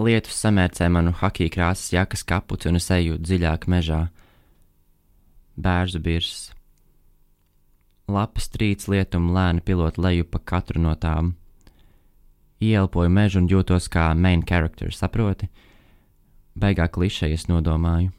Lietus 0.00 0.38
samērcē 0.40 0.86
manu 0.88 1.12
hakija 1.12 1.52
krāsas 1.52 1.92
jakas 1.92 2.22
kapuci 2.24 2.70
un 2.70 2.78
es 2.78 2.88
eju 2.94 3.18
dziļāk 3.20 3.66
mežā. 3.68 4.06
Bērzu 5.60 6.00
birs. 6.00 6.52
Lapas 8.08 8.48
trīc 8.48 8.86
lietumu 8.88 9.34
lēni 9.36 9.60
pilot 9.60 9.98
leju 10.00 10.24
pa 10.24 10.40
katru 10.40 10.80
no 10.80 10.94
tām. 10.96 11.34
Ielpoju 12.62 13.10
mežu 13.12 13.42
un 13.42 13.50
jūtos 13.50 13.90
kā 13.92 14.06
main 14.16 14.40
character, 14.48 14.88
saproti? 14.96 15.50
Baigā 16.56 16.86
klišejas 16.88 17.48
nodomāju. 17.50 18.12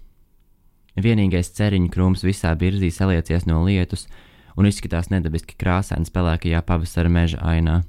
Vienīgais 0.93 1.49
ceriņu 1.57 1.89
krūms 1.89 2.21
visā 2.21 2.53
birzī 2.53 2.91
saliecies 2.93 3.47
no 3.49 3.63
lietus 3.65 4.05
un 4.53 4.69
izskatās 4.69 5.09
nedabiski 5.09 5.57
krāsains 5.57 6.13
pelēkajā 6.13 6.61
pavasara 6.67 7.09
meža 7.09 7.41
ainā. 7.41 7.81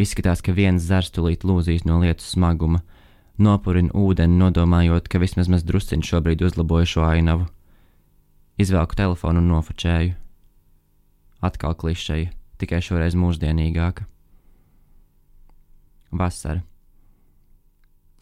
Izskatās, 0.00 0.42
ka 0.42 0.54
viens 0.54 0.82
zars 0.82 1.12
tulīt 1.14 1.44
lūzīs 1.46 1.84
no 1.86 2.00
lietus 2.02 2.32
smaguma, 2.34 2.80
nopurina 3.38 3.94
ūdeni, 3.94 4.38
nodomājot, 4.40 5.06
ka 5.10 5.20
vismaz 5.22 5.50
maz 5.52 5.62
drusciņš 5.66 6.10
šobrīd 6.10 6.42
uzlaboja 6.42 6.88
šo 6.90 7.04
ainavu. 7.06 7.46
Izvelku 8.58 8.98
telefonu 8.98 9.42
un 9.42 9.52
nofočēju. 9.52 10.16
Atkal 11.44 11.76
klišeja, 11.78 12.32
tikai 12.58 12.80
šoreiz 12.82 13.14
mūsdienīgāka. 13.18 14.06
Vasara. 16.14 16.62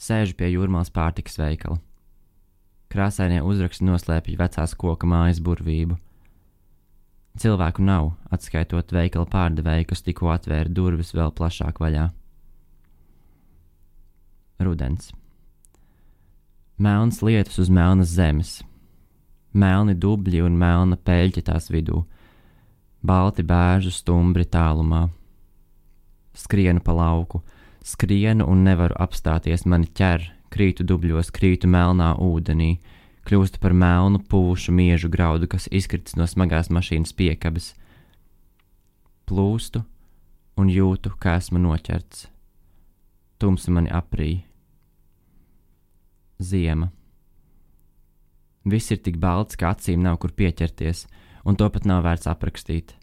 Sēžu 0.01 0.35
pie 0.37 0.49
jūrmālas 0.51 0.91
pārtikas 0.93 1.37
veikala. 1.39 1.79
Krāsainie 2.93 3.41
uzraksti 3.45 3.87
noslēpj 3.89 4.37
vecās 4.41 4.75
koka 4.77 5.09
mājas 5.09 5.41
burvību. 5.45 5.97
Cilvēku 7.39 7.81
nav, 7.81 8.11
atskaitot 8.29 8.93
veikala 8.93 9.25
pārdevēju, 9.33 9.87
kas 9.89 10.05
tikko 10.05 10.35
atvēra 10.35 10.69
durvis 10.69 11.15
vēl 11.17 11.33
plašāk 11.33 11.81
vaļā. 11.81 12.11
Rudens. 14.63 15.11
Melns 16.83 17.23
lietus 17.25 17.59
uz 17.63 17.71
melnas 17.73 18.13
zemes, 18.13 18.61
melni 19.53 19.95
dubļi 19.97 20.43
un 20.45 20.59
melna 20.61 20.97
peļķa 20.97 21.45
tās 21.49 21.71
vidū, 21.73 22.03
balti 23.01 23.45
bēžu 23.47 23.93
stumbri 23.95 24.45
tālumā. 24.45 25.07
Skrienu 26.37 26.81
pa 26.85 26.95
lauku, 26.97 27.43
skrienu 27.85 28.47
un 28.49 28.65
nevaru 28.67 28.97
apstāties, 29.01 29.65
mani 29.65 29.89
ķer, 29.89 30.29
krītu 30.53 30.85
dubļos, 30.89 31.33
krītu 31.33 31.69
melnā 31.71 32.13
ūdenī, 32.21 32.77
kļūstu 33.29 33.61
par 33.63 33.75
melnu 33.77 34.21
pūšu 34.31 34.75
miežu 34.75 35.11
graudu, 35.13 35.49
kas 35.51 35.69
izkritis 35.71 36.17
no 36.19 36.27
smagās 36.27 36.71
mašīnas 36.75 37.15
piekabes. 37.17 37.73
Plūstu 39.29 39.85
un 40.59 40.71
jūtu, 40.73 41.15
kā 41.19 41.37
esmu 41.41 41.63
noķerts. 41.63 42.27
Tumsa 43.39 43.75
mani 43.75 43.91
aprī. 43.91 44.43
Ziema. 46.43 46.91
Viss 48.65 48.93
ir 48.95 49.01
tik 49.03 49.19
balts, 49.19 49.59
ka 49.59 49.73
acīm 49.75 50.03
nav 50.03 50.21
kur 50.23 50.35
pieķerties, 50.39 51.07
un 51.47 51.59
to 51.59 51.67
pat 51.71 51.87
nav 51.89 52.05
vērts 52.07 52.31
aprakstīt. 52.31 52.95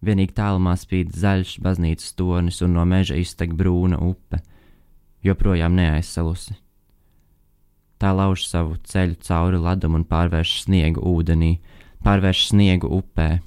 Vienīgi 0.00 0.32
tālumā 0.36 0.72
spīd 0.80 1.12
zaļš 1.12 1.58
baznīcas 1.60 2.14
tonis, 2.16 2.62
un 2.64 2.72
no 2.78 2.86
meža 2.88 3.18
iztek 3.20 3.52
brūna 3.56 3.98
upe, 4.00 4.40
joprojām 5.24 5.76
neaizsalusi. 5.76 6.56
Tā 8.00 8.14
lauž 8.16 8.46
savu 8.48 8.78
ceļu 8.88 9.18
cauri 9.26 9.60
ledum 9.60 9.98
un 9.98 10.06
pārvērš 10.08 10.62
sniegu 10.64 11.02
ūdenī, 11.04 11.58
pārvērš 12.04 12.46
sniegu 12.48 12.88
upē. 12.96 13.42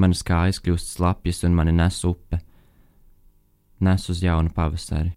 Manas 0.00 0.22
kājas 0.24 0.62
kļūst 0.64 0.94
slapjas 0.96 1.44
un 1.44 1.56
mani 1.58 1.74
nes 1.76 1.98
upe. 2.08 2.40
Nes 3.84 4.08
uz 4.08 4.22
jaunu 4.24 4.52
pavasari. 4.56 5.12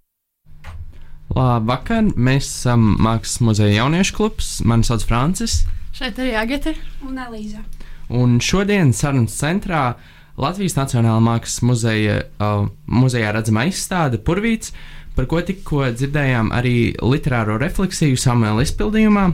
Labvakar, 1.33 2.11
mēs 2.19 2.49
esam 2.49 2.97
Mākslas 3.01 3.39
muzeja 3.41 3.77
jauniešu 3.79 4.17
klubs. 4.17 4.49
Mani 4.67 4.83
sauc 4.83 5.05
Francis. 5.07 5.61
Šeit 5.95 6.19
arī 6.19 6.35
Agate 6.35 6.75
un 7.07 7.21
Elīza. 7.23 7.63
Un 8.11 8.35
šodien 8.43 8.91
sarunas 8.93 9.37
centrā 9.39 9.93
Latvijas 10.37 10.75
Nacionālā 10.75 11.21
Mākslas 11.23 11.63
muzeja, 11.63 12.19
uh, 12.43 12.67
muzejā 12.89 13.31
redzama 13.35 13.63
izstāde 13.69 14.19
Purvīts, 14.19 14.73
par 15.17 15.27
ko 15.29 15.41
tikko 15.45 15.87
dzirdējām 15.93 16.51
arī 16.55 16.93
literāro 17.01 17.59
refleksiju 17.61 18.17
Samuela 18.19 18.65
izpildījumā. 18.65 19.29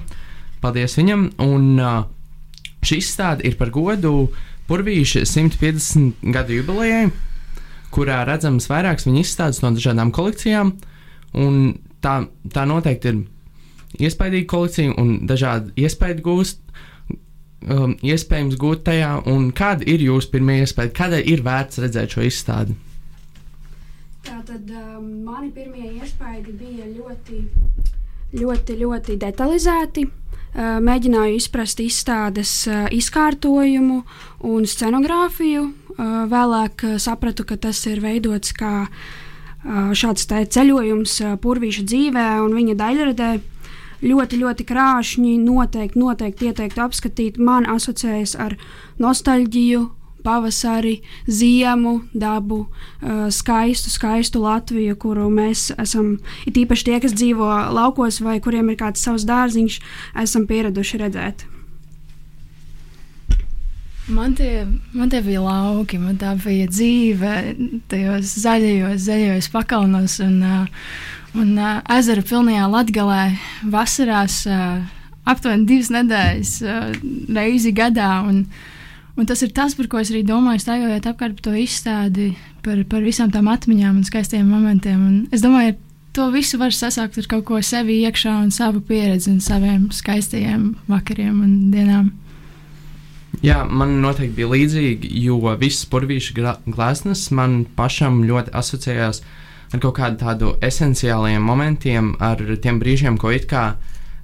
Paldies 0.64 0.98
viņam! 1.00 1.30
Un 1.46 1.68
uh, 1.80 2.04
šī 2.84 3.00
izstāde 3.00 3.48
ir 3.48 3.58
par 3.60 3.72
godu 3.76 4.30
Purvīša 4.70 5.24
150 5.26 6.30
gadu 6.36 6.60
jubilejai, 6.60 7.10
kurā 7.96 8.22
redzamas 8.28 8.70
vairākas 8.70 9.08
viņa 9.08 9.24
izstādes 9.24 9.64
no 9.64 9.72
dažādām 9.74 10.12
kolekcijām. 10.14 10.76
Tā, 12.04 12.16
tā 12.54 12.66
noteikti 12.70 13.12
ir 13.12 13.24
iespaidīga 14.06 14.50
kolekcija 14.52 14.94
un 15.02 15.16
dažādi 15.30 15.74
iespēju 15.86 16.26
gūst. 16.26 16.62
Um, 17.60 17.98
iespējams, 18.06 18.56
gūt 18.56 18.86
tajā, 18.88 19.10
un 19.28 19.50
kāda 19.52 19.84
ir 19.92 20.00
jūsu 20.06 20.30
pirmā 20.32 20.62
iespēja, 20.62 20.94
kādēļ 20.96 21.26
ir 21.28 21.42
vērts 21.44 21.82
redzēt 21.84 22.14
šo 22.16 22.24
izstādi? 22.24 22.78
Tātad 24.30 24.70
um, 24.70 25.06
mani 25.26 25.48
pirmie 25.50 25.88
iespaidi 25.98 26.52
bija 26.54 26.86
ļoti, 26.86 27.40
ļoti, 28.38 28.76
ļoti 28.78 29.16
detalizēti. 29.24 30.04
Uh, 30.06 30.78
mēģināju 30.86 31.40
izprast 31.40 31.82
izstādes 31.82 32.52
uh, 32.70 32.86
izkārtojumu 32.94 34.04
un 34.46 34.68
scenogrāfiju. 34.70 35.64
Uh, 35.66 36.06
vēlāk 36.30 36.86
uh, 36.86 36.96
sapratu, 37.02 37.46
ka 37.50 37.58
tas 37.58 37.82
ir 37.90 38.04
veidots 38.06 38.54
kā 38.54 38.74
uh, 38.86 39.90
šāds 39.98 40.30
ceļojums 40.30 41.20
uh, 41.26 41.36
purvīša 41.42 41.88
dzīvē 41.90 42.30
un 42.46 42.54
viņa 42.60 42.78
daļradē. 42.84 43.32
Ļoti, 44.00 44.38
ļoti 44.40 44.64
krāšņi, 44.64 45.34
noteikti, 45.42 46.00
noteikti 46.00 46.54
ieteiktu 46.54 46.86
apskatīt. 46.86 47.42
Man 47.42 47.66
asociējas 47.68 48.38
ar 48.40 48.56
nostalģiju, 49.02 49.88
pavasari, 50.24 51.00
ziemu, 51.28 52.00
dabu, 52.14 52.66
uh, 52.66 53.28
skaistu, 53.32 53.92
skaistu 53.94 54.42
Latviju, 54.44 54.96
kuru 55.00 55.30
mēs 55.34 55.70
esam, 55.80 56.18
it 56.50 56.58
īpaši 56.60 56.90
tie, 56.90 56.98
kas 57.04 57.16
dzīvo 57.18 57.48
laukos 57.76 58.20
vai 58.26 58.40
kuriem 58.44 58.72
ir 58.72 58.80
kāds 58.80 59.04
savs 59.06 59.28
dārziņš, 59.30 59.80
esam 60.24 60.48
pieraduši 60.50 61.02
redzēt. 61.04 61.46
Man 64.10 64.34
tie, 64.34 64.66
man 64.98 65.12
tie 65.12 65.22
bija 65.22 65.44
lauki, 65.46 66.00
man 66.02 66.18
tā 66.18 66.34
bija 66.42 66.66
dzīve 66.72 67.34
tajos 67.92 68.34
zaļajos, 68.42 69.04
zaļajos 69.06 69.52
pakalnos 69.54 70.18
un, 70.26 70.40
uh, 70.42 70.88
un 71.38 71.54
uh, 71.60 71.78
ezera 71.94 72.26
pilnajā 72.26 72.72
latgalē 72.74 73.22
vasarās 73.70 74.42
aptuveni 75.30 75.68
divas 75.70 75.92
nedēļas 75.94 76.54
reizi 77.38 77.74
gadā. 77.76 78.12
Un, 78.26 78.44
Un 79.20 79.28
tas 79.28 79.42
ir 79.44 79.52
tas, 79.52 79.74
par 79.76 79.90
ko 79.92 80.00
es 80.00 80.14
arī 80.14 80.22
domāju, 80.24 80.62
staigājot 80.64 81.10
apkārt 81.12 81.42
to 81.44 81.52
izstādi, 81.60 82.30
par, 82.64 82.80
par 82.88 83.04
visām 83.04 83.32
tām 83.34 83.50
atmiņām 83.52 83.98
un 84.00 84.08
skaistiem 84.08 84.48
momentiem. 84.48 85.02
Un 85.04 85.18
es 85.36 85.44
domāju, 85.44 85.76
to 86.16 86.30
visu 86.32 86.60
var 86.62 86.72
sasākt 86.72 87.20
ar 87.20 87.28
kaut 87.28 87.44
ko 87.50 87.60
sevi 87.66 88.00
iekšā 88.06 88.38
un 88.46 88.54
savu 88.56 88.80
pieredzi 88.80 89.34
un 89.34 89.42
saviem 89.44 89.90
skaistajiem 89.92 90.72
vakariem 90.88 91.44
un 91.44 91.54
dienām. 91.74 92.14
Jā, 93.44 93.62
man 93.68 94.00
noteikti 94.04 94.40
bija 94.40 94.50
līdzīgi, 94.54 95.12
jo 95.24 95.38
visas 95.60 95.86
purvīša 95.92 96.56
glāzes 96.72 97.28
man 97.36 97.62
pašam 97.76 98.24
ļoti 98.28 98.56
asociējās 98.56 99.22
ar 99.70 99.84
kaut 99.84 99.96
kādu 100.00 100.20
tādu 100.24 100.56
esenciāliem 100.66 101.44
momentiem, 101.46 102.16
ar 102.20 102.42
tiem 102.64 102.80
brīžiem, 102.82 103.20
ko 103.22 103.32
it 103.36 103.46
kā 103.52 103.74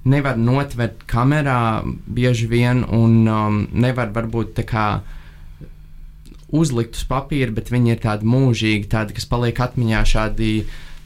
nevar 0.06 0.38
notvert 0.38 1.04
kamerā 1.10 1.82
bieži 1.84 2.48
vien 2.50 2.84
un 2.84 3.22
um, 3.26 3.60
nevar 3.72 4.12
varbūt 4.14 4.54
tā 4.60 4.66
kā 4.66 4.86
uzlikt 6.54 6.96
uz 6.98 7.04
papīra, 7.10 7.52
bet 7.54 7.72
viņi 7.74 7.94
ir 7.96 8.02
tādi 8.04 8.28
mūžīgi, 8.30 8.86
tādi, 8.90 9.16
kas 9.16 9.26
paliek 9.28 9.58
atmiņā 9.60 10.02
šādi 10.06 10.50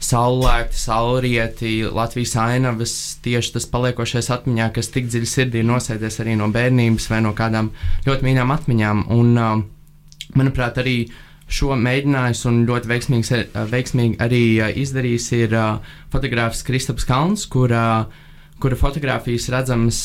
saulēkti, 0.01 0.77
saulrieti, 0.81 1.71
Latvijas 1.93 2.35
ainavas, 2.41 2.93
tieši 3.25 3.55
tas 3.57 3.67
paliekošais 3.69 4.31
atmiņā, 4.33 4.71
kas 4.73 4.89
tik 4.93 5.09
dziļi 5.09 5.29
sirdī 5.29 5.65
nosēdies 5.65 6.21
arī 6.23 6.37
no 6.39 6.49
bērnības 6.53 7.09
vai 7.11 7.21
no 7.25 7.35
kādām 7.37 7.69
ļoti 8.07 8.27
mīļām 8.27 8.55
atmiņām. 8.55 9.03
Un, 9.17 9.35
um, 9.37 9.67
manuprāt, 10.37 10.81
arī 10.81 10.97
šo 11.51 11.75
mēģinājis 11.77 12.43
un 12.49 12.61
ļoti 12.69 12.89
veiksmīgs, 12.91 13.31
veiksmīgi 13.71 14.19
arī 14.23 14.43
izdarījis, 14.81 15.29
ir 15.37 15.55
fotogrāfs 16.13 16.63
Kristaps 16.67 17.07
Kalns, 17.07 17.45
kura, 17.51 17.83
kura 18.61 18.77
fotografijas 18.79 19.49
redzamas. 19.53 20.01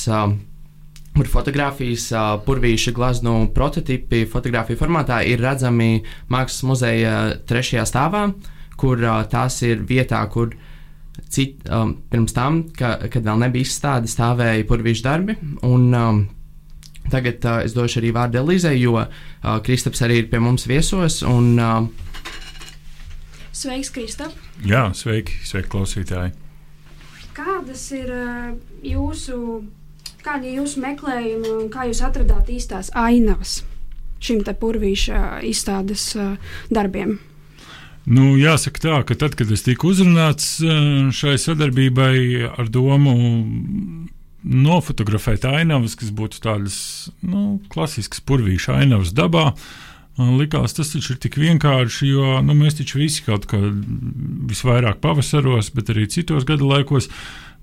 Kur 1.17 1.29
fotografijas, 1.33 2.11
purvīša 2.45 2.93
glazūru 2.93 3.47
prototipi 3.57 4.27
fotografiju 4.29 4.77
formātā 4.77 5.23
ir 5.25 5.41
redzami 5.41 6.03
Mākslas 6.29 6.67
muzeja 6.69 7.15
trešajā 7.49 7.87
stāvā, 7.89 8.27
kur 8.77 9.01
tās 9.33 9.57
ir 9.65 9.81
vietā, 9.89 10.21
kur 10.29 10.53
cit, 11.29 11.65
um, 11.73 11.95
pirms 12.11 12.37
tam, 12.37 12.63
ka, 12.77 12.97
kad 13.09 13.25
vēl 13.25 13.41
nebija 13.47 13.67
izstāde, 13.67 14.11
stāvēja 14.11 14.67
purvīša 14.69 15.07
darbi. 15.09 15.39
Un, 15.67 15.93
um, 15.95 16.25
Tagad 17.07 17.45
uh, 17.47 17.61
es 17.63 17.71
došu 17.71 18.01
arī 18.01 18.09
vārdu 18.17 18.41
Elīzei, 18.41 18.81
jo 18.81 18.97
uh, 18.99 19.11
Kristaps 19.63 20.03
arī 20.03 20.25
ir 20.25 20.31
pie 20.33 20.41
mums 20.43 20.67
viesos. 20.67 21.21
Un, 21.23 21.53
uh, 21.55 21.87
Sveiks, 23.55 23.93
Kristap! 23.95 24.35
Jā, 24.67 24.89
sveiki, 24.91 25.39
sveiki 25.47 25.71
klausītāji! 25.77 26.46
Kādas 27.37 27.83
ir 27.93 28.09
uh, 28.09 28.53
jūsu, 28.81 29.39
kādi 30.25 30.53
ir 30.55 30.63
jūsu 30.63 30.81
meklējumi 30.81 31.51
un 31.53 31.71
kā 31.73 31.85
jūs 31.89 32.01
atradāt 32.07 32.49
īstās 32.53 32.89
ainavas 32.97 33.59
šim 34.25 34.41
te 34.47 34.55
purvīša 34.57 35.43
izstādes 35.45 36.09
uh, 36.17 36.37
darbiem? 36.73 37.19
Nu, 38.07 38.37
jāsaka 38.39 38.81
tā, 38.81 38.99
ka 39.05 39.17
tad, 39.19 39.35
kad 39.37 39.51
es 39.53 39.67
tiku 39.67 39.91
uzrunāts 39.93 40.57
uh, 40.65 41.11
šai 41.13 41.37
sadarbībai 41.43 42.17
ar 42.55 42.71
domu 42.73 43.17
nofotografēt 44.47 45.45
ainavas, 45.51 45.97
kas 45.99 46.13
būtu 46.15 46.41
tādas 46.45 46.79
nu, 47.27 47.59
klasiskas 47.73 48.23
purvīša 48.25 48.81
ainavas 48.81 49.13
dabā. 49.17 49.51
Likās, 50.17 50.73
tas 50.73 50.95
taču 50.95 51.13
ir 51.13 51.19
tik 51.21 51.35
vienkārši, 51.37 52.07
jo 52.09 52.39
nu, 52.45 52.55
mēs 52.57 52.79
taču 52.79 53.03
visi 53.03 53.25
kaut 53.27 53.45
kā 53.51 53.59
visvairāk 54.49 55.03
pavasaros, 55.03 55.69
bet 55.77 55.93
arī 55.93 56.07
citos 56.09 56.47
gada 56.49 56.65
laikos 56.65 57.11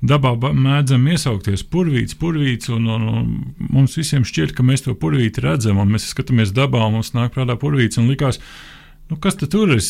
dabā 0.05 0.35
mēdzam 0.37 1.07
iesaukties 1.09 1.63
purvīts, 1.73 2.17
purvīts, 2.19 2.69
un, 2.73 2.85
un, 2.93 3.07
un 3.09 3.33
mums 3.73 3.97
visiem 3.97 4.27
šķiet, 4.27 4.53
ka 4.53 4.65
mēs 4.67 4.85
to 4.85 4.93
purvīti 4.99 5.41
redzam, 5.41 5.81
un 5.81 5.95
mēs 5.95 6.11
skatāmies 6.11 6.53
dabā, 6.53 6.83
un 6.85 6.99
mums 6.99 7.15
nāk 7.17 7.33
prātā 7.33 7.57
purvīts, 7.57 7.97
un 8.01 8.11
likās, 8.11 8.41
Nu, 9.11 9.17
kas 9.19 9.35
tad 9.35 9.51
tur 9.51 9.69
ir? 9.75 9.81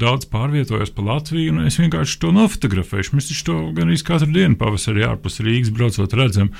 Daudz 0.00 0.28
pārvietojos 0.30 0.92
pa 0.94 1.02
Latviju, 1.04 1.50
un 1.52 1.66
es 1.66 1.80
vienkārši 1.80 2.20
to 2.22 2.30
nofotografēšu. 2.32 3.16
Mēs 3.18 3.42
to 3.44 3.56
gan 3.74 3.90
arī 3.90 3.98
katru 4.06 4.30
dienu 4.32 4.56
pavasarī 4.60 5.02
ārpus 5.04 5.40
Rīgas 5.42 5.72
braucot 5.74 6.14
redzam. 6.16 6.52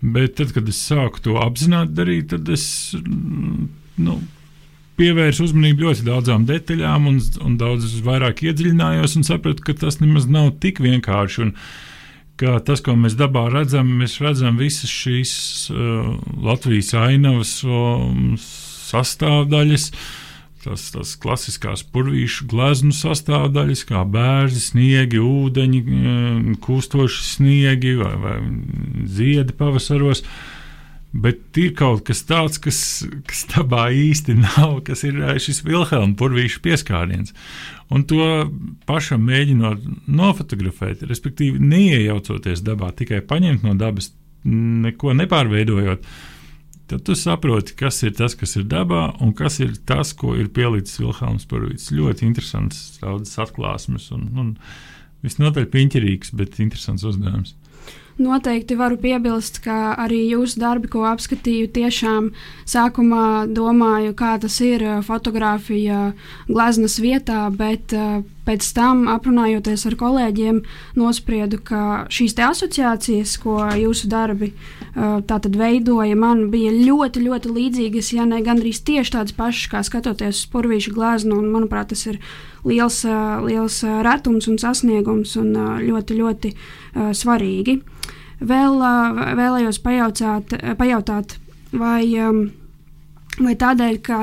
Bet 0.00 0.38
tad, 0.40 0.54
kad 0.56 0.66
es 0.72 0.80
sāku 0.80 1.20
to 1.22 1.36
apzināti 1.42 1.94
darīt, 1.98 2.30
tad 2.32 2.48
es 2.54 2.64
nu, 4.00 4.16
pievērsu 4.98 5.48
uzmanību 5.48 5.86
ļoti 5.86 6.06
daudzām 6.06 6.46
detaļām 6.48 7.08
un, 7.10 7.18
un 7.46 7.58
daudz 7.60 7.98
vairāk 8.04 8.44
iedziļinājos 8.46 9.18
un 9.18 9.26
sapratu, 9.28 9.64
ka 9.66 9.76
tas 9.86 10.00
nemaz 10.02 10.28
nav 10.30 10.52
tik 10.62 10.82
vienkārši. 10.84 11.46
Un, 11.46 11.54
ka 12.38 12.58
tas, 12.66 12.82
ko 12.84 12.94
mēs 12.98 13.16
dabā 13.18 13.48
redzam, 13.54 13.90
mēs 14.02 14.20
redzam 14.22 14.60
visas 14.60 14.92
šīs 14.92 15.34
uh, 15.72 16.14
Latvijas 16.44 16.94
ainavas 16.98 17.58
um, 17.66 18.34
sastāvdaļas. 18.38 19.90
Uh, 19.92 20.24
tas, 20.64 20.88
tas 20.92 21.14
klasiskās 21.20 21.84
purvīšu 21.92 22.48
gleznu 22.50 22.94
sastāvdaļas, 22.96 23.84
kā 23.88 24.04
bērni, 24.08 24.60
sniegi, 24.62 25.20
ūdeņi, 25.22 25.80
eh, 25.86 26.52
kūstoši 26.64 27.26
sniegi 27.32 27.94
vai, 28.00 28.14
vai 28.22 28.36
ziedi 29.06 29.56
pavasaros. 29.56 30.24
Bet 31.08 31.56
ir 31.56 31.72
kaut 31.72 32.02
kas 32.04 32.20
tāds, 32.28 32.58
kas, 32.60 32.78
kas 33.24 33.46
dabā 33.48 33.86
īsti 33.96 34.34
nav, 34.42 34.82
kas 34.84 35.06
ir 35.08 35.16
eh, 35.24 35.38
šis 35.40 35.62
Vilhelma 35.64 36.12
purvīšu 36.20 36.60
pieskāriens. 36.64 37.32
Un 37.88 38.04
to 38.04 38.24
pašam 38.88 39.24
mēģinot 39.24 39.86
nofotografēt, 40.04 41.06
respektīvi 41.08 41.62
neiejaucoties 41.64 42.60
dabā, 42.66 42.92
tikai 42.96 43.22
paņemt 43.24 43.64
no 43.64 43.72
dabas, 43.80 44.10
neko 44.44 45.14
nepārveidojot, 45.16 46.04
tad 46.92 47.04
tu 47.04 47.16
saproti, 47.16 47.72
kas 47.80 48.02
ir 48.04 48.12
tas, 48.18 48.36
kas 48.36 48.58
ir 48.60 48.68
dabā, 48.68 49.06
un 49.24 49.32
kas 49.36 49.58
ir 49.64 49.74
tas, 49.88 50.12
ko 50.16 50.34
ir 50.36 50.52
pielicis 50.52 51.00
Vilhelms 51.00 51.48
Purvīts. 51.48 51.88
Ļoti 51.96 52.28
interesants, 52.28 52.98
daudzas 53.00 53.40
atklāsmes 53.48 54.10
un, 54.12 54.28
un 54.36 54.52
visnotaļ 55.24 55.70
piņķerīgs, 55.72 56.36
bet 56.36 56.60
interesants 56.60 57.08
uzdevums. 57.08 57.56
Noteikti 58.18 58.74
varu 58.74 58.96
piebilst, 58.98 59.60
ka 59.62 59.92
arī 60.02 60.24
jūsu 60.32 60.58
darbi, 60.58 60.88
ko 60.90 61.04
apskatīju, 61.06 61.68
tiešām 61.70 62.32
sākumā 62.66 63.46
domāju, 63.54 64.10
kā 64.18 64.32
tas 64.42 64.56
ir 64.58 64.82
eh, 64.82 64.96
fotografija 65.06 66.00
gleznas 66.48 66.96
vietā, 66.98 67.44
bet 67.54 67.94
uh, 67.94 68.24
pēc 68.48 68.66
tam, 68.74 69.04
aprunājoties 69.12 69.84
ar 69.86 69.94
kolēģiem, 70.00 70.58
nospriedu, 70.98 71.60
ka 71.62 71.82
šīs 72.10 72.34
asociācijas, 72.42 73.36
ko 73.38 73.60
jūsu 73.78 74.10
darbi 74.10 74.50
uh, 74.50 75.22
veidoja, 75.60 76.16
man 76.18 76.48
bija 76.50 76.72
ļoti, 76.74 77.22
ļoti 77.22 77.54
līdzīgas, 77.54 78.10
ja 78.16 78.26
ne 78.26 78.40
gandrīz 78.42 78.82
tieši 78.82 79.14
tādas 79.14 79.36
pašas, 79.38 79.68
kā 79.70 79.84
skatoties 79.86 80.42
uz 80.42 80.50
purvīšu 80.50 80.96
gleznu. 80.96 81.38
Un, 81.38 81.52
manuprāt, 81.54 81.92
tas 81.94 82.02
ir 82.10 82.18
liels, 82.66 83.04
liels 83.46 83.78
retums 84.02 84.50
un 84.50 84.58
sasniegums 84.58 85.36
un 85.38 85.54
ļoti, 85.86 86.18
ļoti 86.18 86.52
svarīgi. 87.14 87.78
Vēl 88.38 88.78
vēlējos 89.38 89.80
pajautāt, 89.82 90.54
pajautāt 90.78 91.38
vai, 91.74 92.06
vai 93.38 93.54
tādēļ, 93.58 94.00
ka 94.06 94.20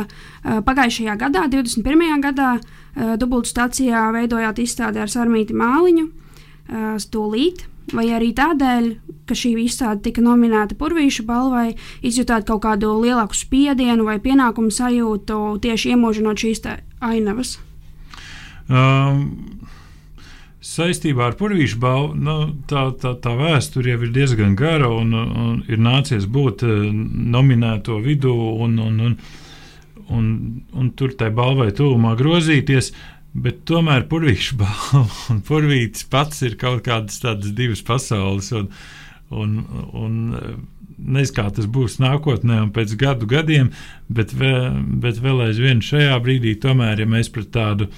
pagājušajā 0.64 1.16
gadā, 1.20 1.48
21. 1.52 2.22
gadā, 2.24 2.56
Dubultu 3.20 3.52
stācijā 3.52 4.06
veidojāt 4.16 4.62
izstādi 4.64 5.02
ar 5.04 5.12
Sarmīti 5.12 5.56
Māliņu, 5.58 6.06
Stūlīt, 7.04 7.66
vai 7.94 8.08
arī 8.16 8.32
tādēļ, 8.38 8.88
ka 9.28 9.36
šī 9.38 9.52
izstāde 9.66 10.08
tika 10.08 10.24
nominēta 10.24 10.78
Purvīša 10.80 11.26
balvai, 11.28 11.76
izjutāt 12.06 12.48
kaut 12.48 12.64
kādu 12.64 12.94
lielāku 13.04 13.38
spiedienu 13.38 14.08
vai 14.08 14.18
pienākumu 14.24 14.72
sajūtu 14.74 15.42
tieši 15.62 15.94
iemožinot 15.94 16.40
šīs 16.42 16.64
ainavas? 17.04 17.58
Um, 18.66 19.60
saistībā 20.76 21.30
ar 21.30 21.38
Purvīšu 21.40 21.80
balvu 21.82 22.14
nu, 22.20 22.36
tā, 22.70 22.88
tā, 23.00 23.16
tā 23.22 23.34
vēsture 23.40 23.94
jau 23.94 24.04
ir 24.06 24.14
diezgan 24.16 24.56
gara 24.60 24.90
un, 24.92 25.14
un 25.16 25.58
ir 25.72 25.82
nācies 25.82 26.28
būt 26.32 26.66
eh, 26.68 26.86
nominēto 27.36 28.00
vidū 28.04 28.34
un, 28.66 28.78
un, 28.84 29.02
un, 29.08 29.18
un, 30.18 30.30
un 30.76 30.94
tur 31.00 31.16
tai 31.18 31.32
balvai 31.36 31.72
tuvumā 31.76 32.16
grozīties. 32.20 32.94
Bet 33.36 33.66
tomēr 33.68 34.06
Purvīša 34.12 34.58
balva 34.62 35.06
un 35.34 35.42
Purvītis 35.48 36.08
pats 36.12 36.44
ir 36.48 36.56
kaut 36.60 36.86
kādas 36.88 37.20
tādas 37.24 37.56
divas 37.56 37.84
pasaules. 37.86 38.52
Un, 38.56 38.72
un, 39.32 39.60
un, 39.94 40.18
Nezinu, 40.96 41.36
kā 41.36 41.44
tas 41.52 41.66
būs 41.68 41.98
nākotnē 42.00 42.62
un 42.64 42.70
pēc 42.72 42.94
gadu 42.96 43.28
gadiem, 43.28 43.74
bet, 44.08 44.32
vēl, 44.32 44.78
bet 45.04 45.18
vēl 45.20 45.42
aizvien 45.50 45.82
šajā 45.84 46.14
brīdī, 46.24 46.54
tomēr, 46.64 47.02
ja 47.04 47.08
mēs 47.12 47.28
pret 47.36 47.50
tādu 47.52 47.90
uh, 47.90 47.98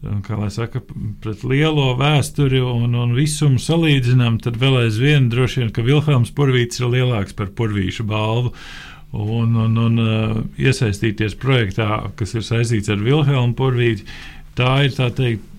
kā 0.00 0.36
lai 0.38 0.48
saka, 0.52 0.80
pret 1.20 1.42
lielo 1.44 1.90
vēsturi 1.98 2.62
un, 2.64 2.94
un 2.96 3.12
visumu 3.16 3.60
salīdzinām, 3.60 4.38
tad 4.44 4.56
vēl 4.60 4.86
aizvien 4.86 5.28
droši 5.32 5.62
vien, 5.62 5.74
ka 5.76 5.84
Vilhelms 5.84 6.32
Purvīts 6.36 6.80
ir 6.80 6.88
lielāks 6.94 7.36
par 7.36 7.52
Purvīšu 7.56 8.06
balvu. 8.08 8.54
Un, 9.10 9.56
un, 9.58 9.74
un 9.74 10.00
uh, 10.00 10.36
iesaistīties 10.62 11.34
projektā, 11.42 12.12
kas 12.16 12.36
ir 12.38 12.46
saistīts 12.46 12.92
ar 12.92 13.00
Vilhelmu 13.02 13.56
Purvīti, 13.58 14.06
tā 14.56 14.76
ir 14.86 14.94
tā 14.94 15.08
teikt, 15.10 15.50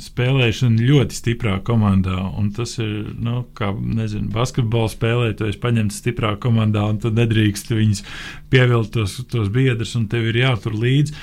spēlēšana 0.00 0.82
ļoti 0.82 1.14
stiprā 1.14 1.58
komandā. 1.62 2.16
Un 2.40 2.50
tas 2.56 2.72
ir, 2.82 3.12
nu, 3.20 3.44
kā 3.54 3.70
nezinu, 3.74 4.32
basketbola 4.34 4.90
spēlētājs 4.90 5.60
paņemts 5.62 6.00
stiprā 6.02 6.34
komandā, 6.42 6.86
un 6.90 6.98
tad 7.02 7.18
nedrīkst 7.18 7.70
viņus 7.74 8.02
pievilkt 8.50 8.94
tos, 8.96 9.20
tos 9.30 9.50
biedrus, 9.54 9.94
un 9.98 10.08
tev 10.10 10.26
ir 10.32 10.40
jātur 10.42 10.74
līdzi. 10.80 11.14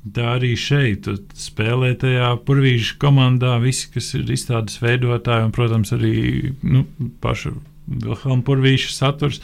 Tā 0.00 0.30
arī 0.38 0.54
šeit 0.56 1.04
spēlē 1.36 1.90
tajā 2.00 2.30
purvīža 2.48 2.94
komandā 3.02 3.58
visi, 3.60 3.90
kas 3.92 4.14
ir 4.16 4.30
izstādes 4.32 4.78
veidotāji 4.80 5.44
un, 5.44 5.50
protams, 5.52 5.92
arī 5.92 6.54
nu, 6.64 6.86
paša 7.20 7.52
Vilhelma 7.90 8.46
purvīša 8.46 8.94
saturs. 8.94 9.42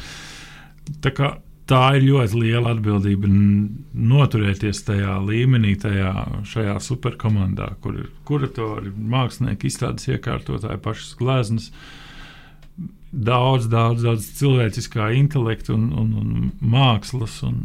Tā, 1.05 1.11
kā, 1.13 1.29
tā 1.69 1.83
ir 1.99 2.07
ļoti 2.07 2.41
liela 2.41 2.73
atbildība 2.73 3.29
noturēties 3.29 4.81
tajā 4.87 5.19
līmenī, 5.27 5.75
tajā 5.83 6.15
šajā 6.49 6.79
superkomandā, 6.87 7.75
kur 7.85 7.99
ir 8.01 8.09
kuratori, 8.25 8.95
mākslinieki, 8.97 9.69
izstādes 9.69 10.09
iekārtotāji, 10.09 10.81
pašas 10.87 11.13
gleznas. 11.21 11.69
Daudz, 13.13 13.69
daudz, 13.73 14.07
daudz 14.09 14.31
cilvēciskā 14.41 15.11
intelekta 15.21 15.75
un, 15.77 15.91
un, 16.01 16.17
un 16.23 16.49
mākslas 16.65 17.43
un 17.45 17.61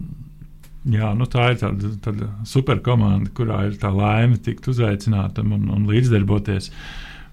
Jā, 0.89 1.11
nu 1.13 1.27
tā 1.29 1.51
ir 1.53 1.59
tāda, 1.61 1.91
tāda 2.01 2.27
superkomanda, 2.49 3.29
kurā 3.37 3.67
ir 3.67 3.77
tā 3.77 3.91
laime 3.93 4.39
tikt 4.41 4.65
uzaicinātam 4.71 5.51
un, 5.53 5.67
un 5.75 5.87
līdzdarboties. 5.89 6.71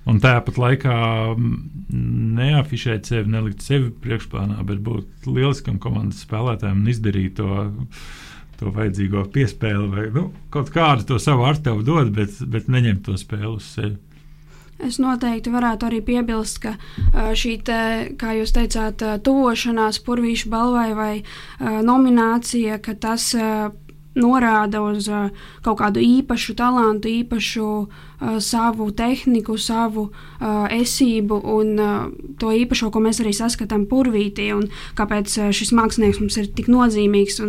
Un 0.08 0.20
tāpat 0.24 0.56
laikā 0.60 0.96
neafišēt 2.38 3.08
sevi, 3.08 3.32
nelikt 3.32 3.64
sevi 3.64 3.90
priekšplānā, 4.04 4.60
bet 4.68 4.80
būt 4.84 5.28
lieliskam 5.28 5.76
komandas 5.80 6.22
spēlētājam 6.24 6.82
un 6.82 6.92
izdarīt 6.92 7.36
to, 7.40 7.64
to 8.60 8.72
vajadzīgo 8.76 9.26
piespēli 9.32 9.88
vai 9.92 10.06
nu, 10.14 10.28
kaut 10.52 10.72
kādu 10.72 11.08
to 11.08 11.20
savu 11.20 11.44
ar 11.48 11.60
tevi 11.64 11.84
dod, 11.88 12.12
bet, 12.16 12.36
bet 12.52 12.68
neņem 12.72 13.02
to 13.04 13.16
spēli 13.20 13.54
uz 13.56 13.68
sevi. 13.76 13.96
Es 14.84 15.00
noteikti 15.02 15.50
varētu 15.50 15.88
arī 15.88 15.98
piebilst, 16.06 16.62
ka 16.62 16.76
šī, 17.34 17.56
te, 17.66 17.80
kā 18.20 18.36
jūs 18.38 18.54
teicāt, 18.54 19.02
tuvošanās 19.26 19.98
purvīšu 20.06 20.52
balvai 20.52 20.92
vai 20.94 21.12
nominācija, 21.58 22.78
ka 22.84 22.94
tas 22.94 23.32
norāda 24.16 24.80
uz 24.82 25.08
uh, 25.10 25.28
kaut 25.62 25.78
kādu 25.80 26.00
īpašu 26.02 26.54
talantu, 26.58 27.10
īpašu 27.10 27.66
uh, 27.66 28.38
savu 28.42 28.90
tehniku, 28.96 29.58
savu 29.60 30.08
uh, 30.08 30.66
esību 30.74 31.38
un 31.54 31.74
uh, 31.78 32.08
to 32.40 32.52
īpašo, 32.54 32.90
ko 32.94 33.02
mēs 33.04 33.20
arī 33.22 33.34
saskatām 33.36 33.86
purvītī, 33.90 34.50
un 34.56 34.68
kāpēc 34.98 35.36
uh, 35.38 35.50
šis 35.54 35.74
mākslinieks 35.76 36.22
mums 36.22 36.38
ir 36.40 36.50
tik 36.56 36.70
nozīmīgs. 36.72 37.40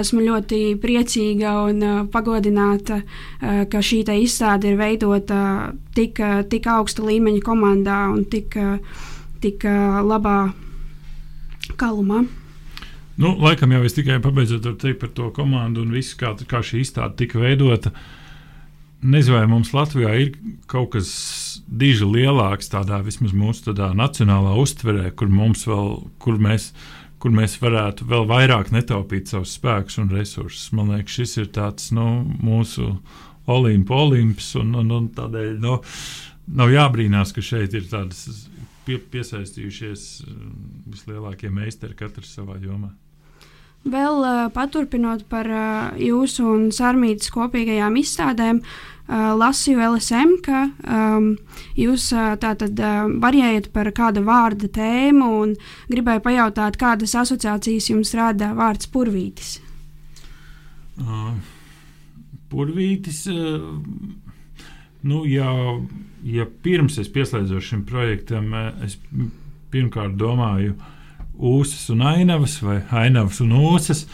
Esmu 0.00 0.24
ļoti 0.24 0.62
priecīga 0.82 1.54
un 1.68 1.84
uh, 1.84 2.00
pagodināta, 2.10 3.02
ka 3.40 3.80
šī 3.84 4.00
izstāde 4.18 4.72
ir 4.72 4.78
veidota 4.78 5.72
tik, 5.94 6.18
tik 6.50 6.66
augsta 6.70 7.04
līmeņa 7.06 7.42
komandā 7.44 7.98
un 8.10 8.24
tik, 8.30 8.56
tik 9.42 9.64
labā 9.64 10.38
kalumā. 11.78 12.24
Nu, 13.18 13.32
laikam 13.42 13.72
jau 13.74 13.82
es 13.82 13.96
tikai 13.96 14.20
pabeidzot 14.22 14.66
ar 14.70 14.76
teikt 14.78 15.00
par 15.02 15.10
to 15.10 15.32
komandu 15.34 15.82
un 15.82 15.90
visu, 15.90 16.14
kā, 16.20 16.36
kā 16.46 16.60
šī 16.62 16.84
izstāde 16.84 17.16
tika 17.18 17.40
veidota. 17.42 17.90
Nezinu, 19.02 19.34
vai 19.34 19.48
mums 19.50 19.72
Latvijā 19.74 20.12
ir 20.22 20.36
kaut 20.70 20.92
kas 20.92 21.08
diži 21.66 22.06
lielāks, 22.06 22.70
tādā 22.70 23.00
vismaz 23.02 23.34
mūsu 23.34 23.68
tādā 23.68 23.88
nacionālā 23.98 24.54
uztverē, 24.62 25.10
kur 25.18 25.30
mums 25.34 25.66
vēl, 25.66 25.90
kur 26.22 26.38
mēs, 26.42 26.68
kur 27.18 27.34
mēs 27.34 27.56
varētu 27.62 28.06
vēl 28.06 28.28
vairāk 28.30 28.70
netaupīt 28.74 29.34
savus 29.34 29.56
spēkus 29.58 29.98
un 30.02 30.14
resursus. 30.14 30.70
Man 30.78 30.94
liekas, 30.94 31.18
šis 31.18 31.36
ir 31.42 31.50
tāds 31.58 31.90
nu, 31.94 32.06
mūsu 32.38 32.92
olimpu 33.50 33.98
olimps, 33.98 34.52
un, 34.62 34.76
un, 34.78 34.94
un 34.94 35.10
tādēļ 35.18 35.58
nu, 35.66 35.80
nav 36.62 36.70
jābrīnās, 36.70 37.34
ka 37.34 37.42
šeit 37.42 37.74
ir 37.74 37.90
tādas 37.90 38.46
pie, 38.86 39.02
piesaistījušies 39.10 40.08
vislielākie 40.86 41.50
meistari 41.50 41.98
katrs 41.98 42.34
savā 42.38 42.62
jomā. 42.62 42.94
Vēl 43.86 44.24
uh, 44.26 44.48
paturpinot 44.52 45.22
par 45.30 45.46
uh, 45.46 45.98
jūsu 46.02 46.44
un 46.50 46.64
Sārmītas 46.74 47.30
kopīgajām 47.30 47.94
izstādēm, 48.00 48.58
uh, 48.58 49.36
lasīju 49.38 49.84
LSM, 49.86 50.34
ka 50.42 50.64
um, 50.82 51.28
jūs 51.78 52.08
uh, 52.12 52.34
tātad 52.42 52.74
uh, 52.82 53.06
variējat 53.22 53.70
par 53.72 53.92
kāda 53.94 54.24
vārda 54.26 54.68
tēmu 54.74 55.30
un 55.44 55.54
gribēju 55.92 56.24
pajautāt, 56.26 56.76
kādas 56.80 57.14
asociācijas 57.22 57.88
jums 57.92 58.12
rada 58.18 58.50
vārds 58.58 58.90
purvītis? 58.90 59.60
Uh, 60.98 61.32
purvītis, 62.50 63.24
uh, 63.30 63.62
nu, 65.06 65.24
ja, 65.30 65.54
ja 66.26 66.50
pirms 66.66 66.98
es 66.98 67.14
pieslēdzos 67.14 67.70
šim 67.70 67.86
projektam, 67.86 68.50
es 68.82 68.98
pirmkārt 69.70 70.18
domāju, 70.18 70.74
uh, 70.74 70.94
ūsas 71.38 71.88
un 71.94 72.02
ainavas 72.06 72.58
vai 72.64 72.80
ainavas 72.90 73.40
un 73.44 73.54
ūsas, 73.58 74.06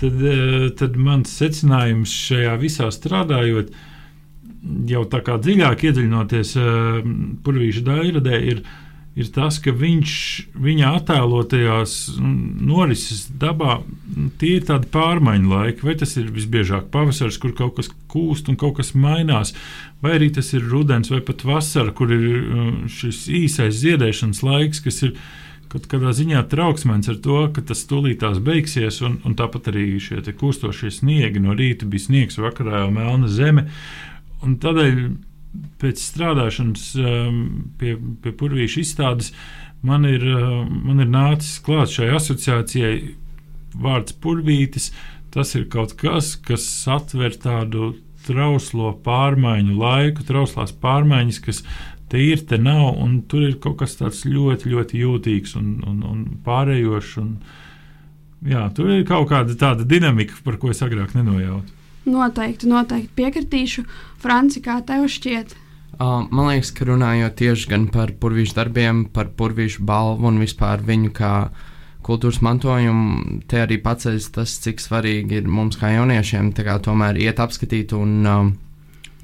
tad, 0.00 0.20
eh, 0.24 0.68
tad 0.78 0.96
mans 0.96 1.32
secinājums 1.40 2.12
šajā 2.28 2.54
visā 2.60 2.90
strādājot, 2.92 3.72
jau 4.88 5.02
tā 5.10 5.20
kā 5.26 5.38
dziļāk 5.42 5.88
iedziļinoties 5.88 6.54
eh, 6.60 7.10
purvīša 7.44 7.84
dairadē, 7.86 8.38
ir, 8.52 8.62
ir 9.18 9.30
tas, 9.34 9.58
ka 9.62 9.74
viņš, 9.76 10.14
viņa 10.64 10.94
attēlotajās 11.00 11.96
norises 12.22 13.26
dabā, 13.42 13.80
tie 14.40 14.56
ir 14.60 14.66
tādi 14.70 14.88
pārmaiņu 14.94 15.52
laiki, 15.52 15.86
vai 15.86 15.96
tas 16.00 16.16
ir 16.16 16.32
visbiežāk 16.32 16.88
pavasars, 16.94 17.40
kur 17.42 17.54
kaut 17.58 17.76
kas 17.80 17.92
kūst 18.12 18.48
un 18.48 18.58
kaut 18.60 18.78
kas 18.80 18.94
mainās, 18.94 19.52
vai 20.02 20.16
arī 20.16 20.32
tas 20.34 20.54
ir 20.56 20.64
rudens 20.66 21.12
vai 21.12 21.20
pat 21.26 21.44
vasara, 21.44 21.92
kur 21.94 22.14
ir 22.14 22.26
eh, 22.32 22.74
šis 22.96 23.26
īsais 23.42 23.76
ziedēšanas 23.84 24.44
laiks, 24.46 24.82
kas 24.88 25.04
ir 25.04 25.14
ielikās 25.14 25.42
kaut 25.72 25.88
kādā 25.88 26.12
ziņā 26.16 26.42
trauksmens 26.52 27.08
ar 27.08 27.18
to, 27.24 27.38
ka 27.54 27.64
tas 27.64 27.84
tūlītās 27.88 28.42
beigsies, 28.44 29.00
un, 29.06 29.18
un 29.24 29.36
tāpat 29.38 29.70
arī 29.72 29.86
šie 30.02 30.20
kustošie 30.38 30.92
sniegi 30.92 31.40
no 31.42 31.56
rīta 31.56 31.88
bija 31.88 32.06
sniegs, 32.06 32.40
vakarā 32.40 32.84
jau 32.84 32.90
melna 32.94 33.30
zeme. 33.32 33.68
Un 34.44 34.58
tādēļ 34.60 35.00
pēc 35.80 36.00
strādāšanas 36.00 36.84
um, 37.00 37.40
pie, 37.80 37.96
pie 38.24 38.32
purvīša 38.36 38.80
izstādes 38.82 39.32
man 39.84 40.06
ir, 40.08 40.24
uh, 40.28 40.62
man 40.68 41.02
ir 41.04 41.10
nācis 41.12 41.58
klāt 41.64 41.92
šai 41.92 42.12
asociācijai 42.16 42.94
vārds 43.82 44.16
purvītis. 44.22 44.90
Tas 45.32 45.54
ir 45.56 45.64
kaut 45.72 45.94
kas, 45.96 46.34
kas 46.36 46.64
atver 46.92 47.32
tādu 47.40 47.94
trauslo 48.26 48.92
pārmaiņu 49.04 49.78
laiku, 49.80 50.26
trauslās 50.28 50.74
pārmaiņas, 50.82 51.40
kas 51.42 51.62
te 52.12 52.20
ir, 52.20 52.44
te 52.48 52.58
nav, 52.60 52.92
un 53.00 53.22
tur 53.28 53.46
ir 53.46 53.56
kaut 53.62 53.78
kas 53.80 53.96
tāds 53.96 54.26
ļoti, 54.28 54.68
ļoti 54.74 55.00
jūtīgs 55.00 55.56
un, 55.56 55.74
un, 55.88 56.02
un 56.04 56.24
pārējošs. 56.44 57.14
Un, 57.22 57.30
jā, 58.52 58.66
tur 58.76 58.92
ir 58.92 59.06
kaut 59.08 59.30
kāda 59.30 59.56
tāda 59.58 59.86
dinamika, 59.88 60.36
par 60.44 60.60
ko 60.60 60.72
es 60.74 60.84
agrāk 60.84 61.16
nenojautu. 61.16 61.80
Noteikti, 62.12 62.68
noteikti 62.68 63.14
piekritīšu. 63.16 63.84
Franci, 64.20 64.60
kā 64.64 64.80
tev 64.84 65.06
šķiet? 65.08 65.54
Uh, 65.92 66.24
man 66.34 66.48
liekas, 66.50 66.72
ka 66.74 66.86
runājot 66.88 67.36
tieši 67.38 67.68
gan 67.70 67.86
par 67.92 68.10
purvīšu 68.20 68.56
darbiem, 68.56 69.04
par 69.12 69.30
purvīšu 69.38 69.84
balvu 69.86 70.28
un 70.28 70.40
vispār 70.42 70.82
viņu 70.84 71.12
kā 71.16 71.34
kultūras 72.02 72.40
mantojumu, 72.42 73.42
te 73.48 73.60
arī 73.62 73.78
paceļas 73.80 74.28
tas, 74.34 74.56
cik 74.64 74.82
svarīgi 74.82 75.38
ir 75.38 75.48
mums 75.48 75.78
kā 75.78 75.92
jauniešiem 75.94 76.50
kā 76.58 76.76
tomēr 76.82 77.20
iet 77.22 77.40
apskatīt 77.44 77.94
un 77.94 78.14
uh, 78.26 78.50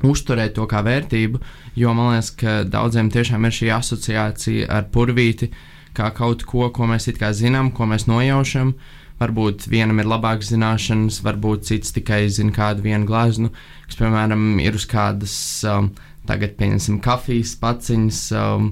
uzturēt 0.06 0.54
to 0.56 0.66
kā 0.70 0.82
vērtību, 0.86 1.40
jo 1.78 1.94
man 1.96 2.14
liekas, 2.14 2.30
ka 2.38 2.54
daudziem 2.68 3.10
tiešām 3.10 3.46
ir 3.48 3.54
šī 3.54 3.72
asociācija 3.74 4.68
ar 4.70 4.86
purvīti, 4.94 5.50
kā 5.96 6.12
kaut 6.14 6.44
ko, 6.46 6.68
ko 6.74 6.86
mēs 6.90 7.08
it 7.10 7.18
kā 7.18 7.32
zinām, 7.34 7.72
ko 7.74 7.88
mēs 7.90 8.06
nojaušam. 8.10 8.74
Varbūt 9.18 9.66
vienam 9.66 9.98
ir 9.98 10.06
labākas 10.06 10.52
zināšanas, 10.52 11.18
varbūt 11.26 11.66
cits 11.66 11.90
tikai 11.96 12.28
zina 12.30 12.54
kādu 12.54 12.84
vienu 12.84 13.08
glazūru, 13.08 13.50
kas, 13.88 13.98
piemēram, 13.98 14.44
ir 14.62 14.78
uz 14.78 14.86
kādas, 14.86 15.34
um, 15.66 15.90
tagad 16.28 16.54
pieņemsim, 16.60 17.00
kafijas 17.02 17.56
paciņas, 17.58 18.20
um, 18.38 18.68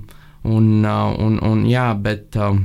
un, 0.46 0.68
uh, 0.86 1.10
un, 1.18 1.40
un 1.42 1.66
jā, 1.66 1.88
bet 1.98 2.38
um, 2.38 2.62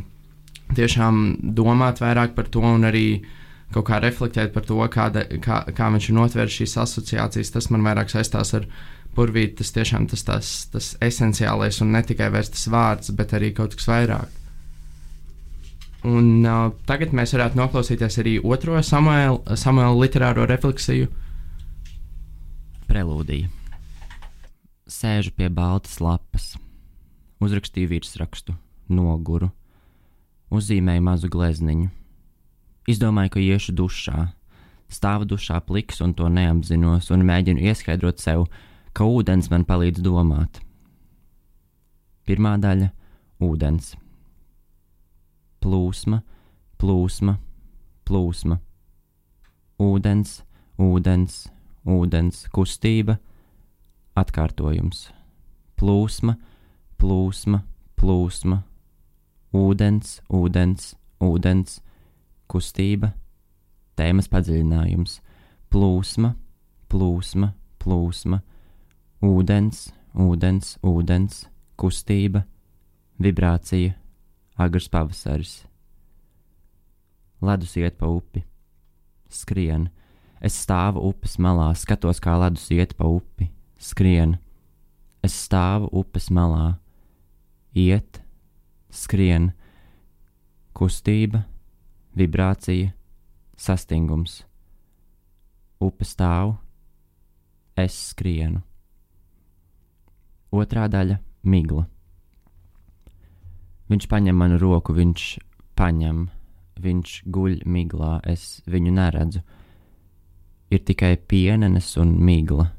tiešām 0.77 1.39
domāt 1.58 2.03
vairāk 2.06 2.38
par 2.38 2.53
to 2.53 2.62
un 2.62 2.86
arī 2.86 3.08
uh, 3.18 3.40
kaut 3.74 3.88
kā 3.88 4.00
reflektēt 4.04 4.54
par 4.56 4.66
to, 4.68 4.80
kāda, 4.92 5.25
kā, 5.44 5.62
kā 5.75 5.88
viņš 5.94 6.10
ir 6.10 6.18
notvērs 6.18 6.58
šīs 6.60 6.78
asociācijas. 6.84 7.54
Tas 7.56 7.70
man 7.74 7.86
vairāk 7.86 8.12
saistās 8.12 8.54
ar 8.58 8.68
burvīti. 9.16 9.60
Tas 9.62 9.74
tiešām 9.75 10.08
tas, 10.12 10.25
tas, 10.28 10.51
tas 10.74 10.92
esenciālais 11.04 11.82
un 11.84 11.94
ne 11.96 12.04
tikai 12.06 12.32
tas 12.36 12.68
vārds, 12.72 13.13
bet 13.16 13.36
arī 13.38 13.54
kaut 13.58 13.78
kas 13.80 13.90
vairāk. 13.92 14.38
Un, 16.08 16.42
uh, 16.42 16.72
tagad 16.90 17.12
mēs 17.13 17.36
varētu 17.36 17.60
noklausīties 17.60 18.18
arī 18.24 18.40
otro 18.42 18.80
Samuēlu 18.82 19.58
Samuel 19.60 20.00
literāro 20.01 20.48
refleksiju. 20.50 21.12
Prelūdija. 22.90 23.51
Sēžu 24.92 25.32
pie 25.38 25.48
baltas 25.54 26.01
lapas, 26.04 26.56
uzrakstīju 27.40 27.94
virsrakstu, 27.94 28.58
noguru, 28.92 29.54
uzzīmēju 30.51 31.06
mazu 31.06 31.30
glezniņu 31.32 32.00
Izdomāju, 32.90 33.36
ka 33.36 33.40
iešu 33.40 33.76
dušā. 33.78 34.32
Stāvu 34.92 35.28
dušā 35.30 35.60
pliks 35.68 36.02
un 36.02 36.16
to 36.18 36.28
neapzinos, 36.30 37.12
un 37.14 37.26
mēģinu 37.28 37.62
ieskaidrot 37.70 38.20
sev, 38.20 38.48
ka 38.98 39.06
ūdens 39.06 39.52
man 39.54 39.66
palīdz 39.70 40.02
domāt. 40.02 40.60
Pirmā 42.26 42.58
daļa- 42.62 42.90
ūdens. 43.48 43.94
Plūsma, 45.62 46.22
plūsma, 46.82 47.38
plūsma. 48.06 48.58
Ūdens, 49.80 50.42
ūdens, 50.78 51.48
ūdens, 51.86 52.48
kustība, 52.50 53.20
atkārtojums. 54.18 55.12
Plūsma, 55.78 56.38
plūsma, 56.98 57.64
plūsma. 57.96 58.64
Ūdens, 59.54 60.22
ūdens, 60.30 60.96
ūdens 61.22 61.80
kustība, 62.51 63.13
tēmas 64.00 64.27
padziļinājums, 64.31 65.20
plūsma, 65.72 66.34
plūsma, 66.91 67.53
plūsma, 67.81 68.41
ūdens, 69.24 69.88
ūdens, 70.17 70.75
ūdens, 70.84 71.46
kustība, 71.79 72.43
vibrācija, 73.22 73.96
agrs 74.60 74.89
pavasaris. 74.91 75.53
Ledus 77.41 77.77
iet 77.79 77.98
pa 77.98 78.10
upi, 78.12 78.43
skrien, 79.31 79.88
es 80.43 80.58
stāvu 80.62 81.01
upes 81.10 81.39
malā, 81.41 81.72
skatos, 81.77 82.20
kā 82.22 82.36
ledus 82.38 82.67
iet 82.74 82.93
pa 82.98 83.08
upi, 83.10 83.48
skrien, 83.81 84.36
es 85.25 85.38
stāvu 85.48 85.89
upes 86.03 86.29
malā, 86.34 86.75
iet, 87.77 88.22
skrien, 88.93 89.51
kustība, 90.77 91.46
vibrācija, 92.18 92.91
sastingums. 93.58 94.41
Upe 95.82 96.06
stāv, 96.06 96.58
es 97.80 97.96
skrienu. 98.12 98.62
Otrā 100.51 100.88
daļa- 100.91 101.20
migla. 101.53 101.88
Viņš 103.89 104.08
paņem 104.08 104.36
manu 104.36 104.58
roku, 104.60 104.94
viņš 104.94 105.39
paņem, 105.75 106.30
viņš 106.80 107.24
guļ 107.27 107.63
miglā, 107.65 108.20
es 108.25 108.62
viņu 108.68 108.91
neredzu. 108.91 109.41
Ir 110.72 110.80
tikai 110.80 111.18
pienenes 111.18 111.98
un 111.98 112.18
migla. 112.20 112.72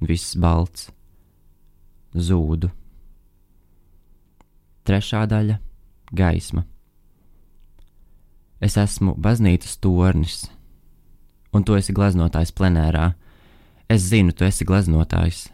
Viss 0.00 0.36
balts, 0.36 0.90
zūdu. 2.14 2.70
Trešā 4.84 5.26
daļa- 5.26 5.58
gaisma. 6.20 6.64
Es 8.58 8.74
esmu 8.80 9.14
baznīcas 9.14 9.76
tornis, 9.78 10.48
un 11.54 11.62
tu 11.62 11.76
esi 11.78 11.94
gleznotājs 11.94 12.50
plenērā. 12.50 13.12
Es 13.88 14.08
zinu, 14.10 14.34
tu 14.34 14.44
esi 14.44 14.66
gleznotājs. 14.68 15.46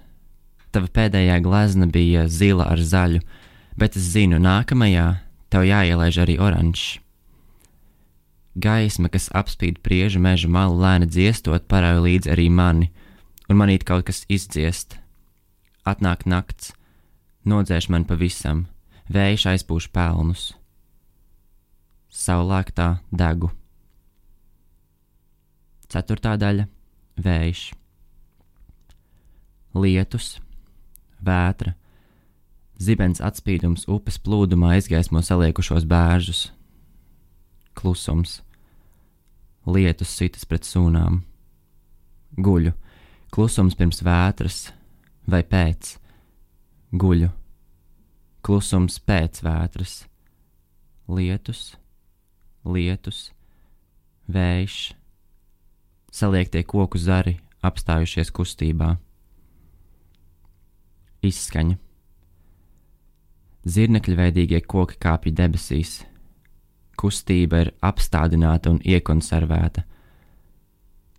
Tava 0.74 0.88
pēdējā 0.90 1.36
glezna 1.44 1.86
bija 1.86 2.24
zila 2.26 2.66
ar 2.72 2.80
zaļu, 2.80 3.20
bet 3.78 3.98
es 4.00 4.08
zinu, 4.16 4.40
nākamajā 4.42 5.06
tev 5.52 5.68
jāielaiž 5.68 6.18
arī 6.24 6.38
oranžs. 6.42 6.98
Gaisma, 8.54 9.10
kas 9.10 9.28
apspīd 9.34 9.80
priežu 9.82 10.22
meža 10.22 10.48
malu, 10.50 10.78
lēni 10.78 11.10
dziestot, 11.10 11.66
parāja 11.70 12.02
līdzi 12.02 12.30
arī 12.34 12.48
mani, 12.50 12.90
un 13.50 13.58
manīt 13.58 13.84
kaut 13.86 14.06
kas 14.08 14.22
izdziest. 14.30 14.96
Atnāk 15.84 16.24
nakts, 16.24 16.72
nodzēš 17.44 17.90
man 17.92 18.06
pavisam, 18.08 18.66
vējš 19.10 19.48
aizpūš 19.52 19.90
pelnus. 19.92 20.52
Saulēktā 22.14 23.00
degu. 23.10 23.48
Ceturtā 25.90 26.36
daļa- 26.38 26.68
vējš. 27.26 27.62
Lietus, 29.74 30.38
vētra, 31.18 31.74
zibens 32.78 33.18
atspīdums 33.18 33.88
upes 33.90 34.20
plūdumā 34.22 34.76
izgaismo 34.78 35.18
saliekušos 35.26 35.88
bēržus. 35.90 36.52
Klusums, 37.74 38.42
lietus 39.66 40.14
sitas 40.14 40.46
pret 40.46 40.62
sūnām. 40.62 41.24
Guļu, 42.38 42.74
klusums 43.34 43.74
pirms 43.74 44.02
vētras 44.06 44.72
vai 45.26 45.42
pēc, 45.42 45.96
guļu, 46.94 47.32
klusums 48.46 49.00
pēc 49.02 49.42
vētras, 49.42 50.04
lietus, 51.08 51.74
lietus, 52.64 53.30
vējš, 54.30 54.94
saliektie 56.14 56.64
koku 56.64 56.98
zari 56.98 57.38
apstājušies 57.64 58.30
kustībā 58.34 58.94
izskaņa. 61.24 61.78
Zirnekļveidīgie 63.64 64.60
koki 64.68 64.98
kāpj 65.00 65.32
debesīs, 65.38 65.92
kustība 67.00 67.62
ir 67.64 67.70
apstādināta 67.84 68.74
un 68.74 68.80
iekonservēta. 68.84 69.86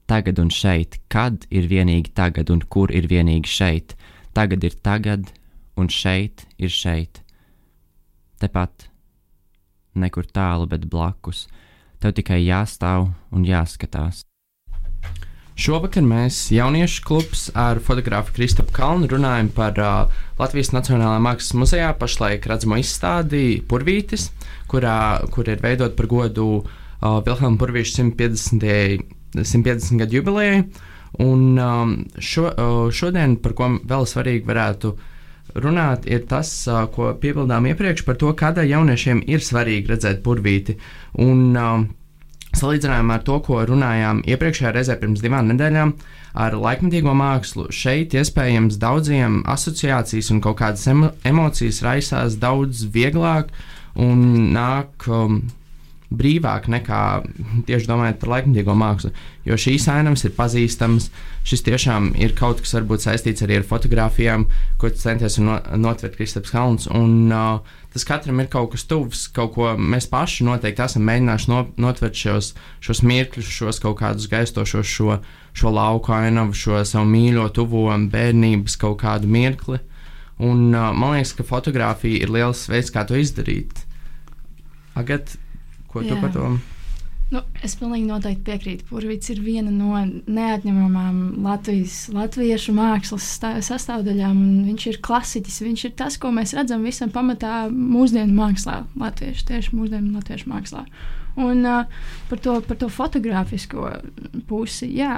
Tagad 0.05 0.39
un 0.43 0.51
šeit, 0.53 0.99
kad 1.09 1.47
ir 1.49 1.65
vienīgi 1.71 2.13
tagad 2.13 2.51
un 2.53 2.61
kur 2.69 2.93
ir 2.93 3.07
vienīgi 3.09 3.49
šeit, 3.49 3.95
tagad 4.37 4.63
ir 4.67 4.77
tagad 4.85 5.31
un 5.75 5.89
šeit 5.89 6.45
ir 6.61 6.69
šeit. 6.69 7.23
Tepat, 8.37 8.91
nekur 9.95 10.27
tālu, 10.27 10.67
bet 10.69 10.87
blakus, 10.91 11.45
tev 12.03 12.15
tikai 12.17 12.41
jāstāv 12.43 13.09
un 13.31 13.45
jāskatās. 13.47 14.23
Šovakar 15.55 16.03
mēs, 16.03 16.49
jauniešu 16.51 17.03
klubs 17.07 17.45
ar 17.55 17.79
fotografu 17.79 18.33
Kristapu 18.35 18.73
Kalnu, 18.75 19.07
runājam 19.07 19.47
par 19.55 19.77
uh, 19.79 20.17
Latvijas 20.35 20.73
Nacionālajā 20.75 21.21
Mākslas 21.23 21.55
muzejā 21.55 21.93
pašlaik 21.95 22.47
redzamo 22.51 22.75
izstādi 22.81 23.61
Purvītis, 23.63 24.33
kurā, 24.67 25.23
kur 25.31 25.47
ir 25.47 25.63
veidot 25.63 25.95
par 25.95 26.09
godu 26.11 26.49
uh, 26.59 27.21
Vilhelma 27.23 27.55
Purvīša 27.61 28.01
150. 28.01 29.15
150 29.35 29.99
gadu 29.99 30.19
jubilejai. 30.19 30.63
Un 31.23 31.59
um, 31.59 31.95
šo, 32.19 32.49
uh, 32.51 32.91
šodien, 32.91 33.37
par 33.39 33.55
ko 33.55 33.69
vēl 33.87 34.07
svarīgi 34.07 34.43
varētu 34.47 34.91
runāt, 35.55 36.07
ir 36.09 36.25
tas, 36.29 36.51
ko 36.95 37.13
piebildām 37.21 37.67
iepriekš 37.71 38.05
par 38.07 38.17
to, 38.21 38.31
kādai 38.37 38.67
jauniešiem 38.69 39.23
ir 39.31 39.43
svarīgi 39.43 39.93
redzēt 39.93 40.23
Purvīti. 40.25 40.79
Un, 41.23 41.55
Salīdzinājumā 42.55 43.17
ar 43.17 43.23
to, 43.27 43.35
ko 43.43 43.57
runājām 43.67 44.21
iepriekšējā 44.31 44.69
reizē 44.71 44.95
pirms 45.01 45.19
divām 45.19 45.49
nedēļām, 45.49 45.91
ar 46.39 46.55
laikmatīgo 46.55 47.11
mākslu 47.15 47.67
šeit 47.75 48.15
iespējams 48.15 48.77
daudziem 48.79 49.41
asociācijas 49.51 50.31
un 50.31 50.39
kaut 50.43 50.61
kādas 50.61 50.85
emo 50.91 51.11
emocijas 51.27 51.81
raisās 51.83 52.37
daudz 52.39 52.85
vieglāk 52.95 53.51
un 53.99 54.53
nāk 54.55 55.07
um, 55.11 55.41
brīvāk 56.17 56.67
nekā 56.71 56.99
tieši 57.67 57.89
domājot 57.89 58.19
par 58.21 58.31
laikmatīgo 58.33 58.75
mākslu. 58.77 59.11
Jo 59.45 59.57
šīs 59.59 59.87
ainavas 59.91 60.25
ir 60.25 60.33
pazīstamas, 60.35 61.09
šis 61.45 61.63
tiešām 61.67 62.11
ir 62.21 62.33
kaut 62.37 62.63
kas 62.63 62.73
varbūt 62.77 63.05
saistīts 63.05 63.45
arī 63.45 63.59
ar 63.59 63.67
fotografijām, 63.67 64.47
ko 64.81 64.89
centies 64.89 65.37
no, 65.43 65.59
notvert 65.77 66.17
Kristaps 66.17 66.53
Kalns. 66.53 66.89
Un, 66.89 67.29
uh, 67.29 67.61
tas 67.93 68.07
katram 68.07 68.41
ir 68.41 68.49
kaut 68.51 68.73
kas 68.73 68.87
tuvs, 68.89 69.27
kaut 69.35 69.53
ko 69.55 69.71
mēs 69.77 70.09
paši 70.11 70.47
noteikti 70.47 70.85
esam 70.87 71.05
mēģinājuši 71.09 71.51
no, 71.53 71.61
notvert 71.85 72.17
šos, 72.17 72.53
šos 72.83 73.03
mirkļus, 73.05 73.51
šos 73.59 73.81
kaut 73.83 73.99
kādus 74.01 74.29
gaistošos, 74.31 74.89
šo, 74.89 75.19
šo 75.55 75.73
lauku 75.75 76.15
ainavu, 76.15 76.57
šo 76.57 76.81
savu 76.87 77.07
mīļo, 77.11 77.49
tuvo 77.55 77.87
bērnības 77.93 78.79
kaut 78.81 79.01
kādu 79.05 79.29
mirkli. 79.29 79.81
Un, 80.35 80.71
uh, 80.73 80.91
man 80.91 81.15
liekas, 81.15 81.37
ka 81.37 81.45
fotografija 81.47 82.25
ir 82.25 82.33
liels 82.33 82.65
veids, 82.67 82.91
kā 82.91 83.05
to 83.07 83.15
izdarīt. 83.19 83.85
Agat, 84.95 85.35
Ko 85.95 86.03
Jā. 86.03 86.11
tu 86.11 86.19
par 86.19 86.33
to? 86.35 86.55
Nu, 87.33 87.39
es 87.65 87.73
pilnīgi 87.79 88.05
noteikti 88.05 88.43
piekrītu. 88.45 88.85
Purvīts 88.89 89.31
ir 89.33 89.39
viena 89.41 89.71
no 89.73 89.97
neatņemamām 90.29 91.39
Latvijas, 91.41 92.03
latviešu 92.13 92.75
mākslas 92.77 93.29
sastāvdaļām. 93.65 94.41
Viņš 94.67 94.85
ir 94.91 94.99
klasiķis. 95.07 95.61
Viņš 95.65 95.85
ir 95.87 95.95
tas, 95.97 96.19
ko 96.21 96.29
mēs 96.35 96.53
redzam 96.57 96.83
visam 96.85 97.13
pamatā 97.15 97.63
mūsdienu 97.71 98.35
mākslā, 98.35 98.83
latviešu, 98.99 99.47
tieši 99.49 99.73
mūsdienu 99.73 100.13
latviešu 100.19 100.51
mākslā. 100.51 100.83
Un 101.41 101.65
uh, 101.67 101.97
par, 102.29 102.39
to, 102.43 102.59
par 102.67 102.77
to 102.79 102.91
fotografisko 102.93 103.89
pusi, 104.47 104.91
jā, 104.95 105.17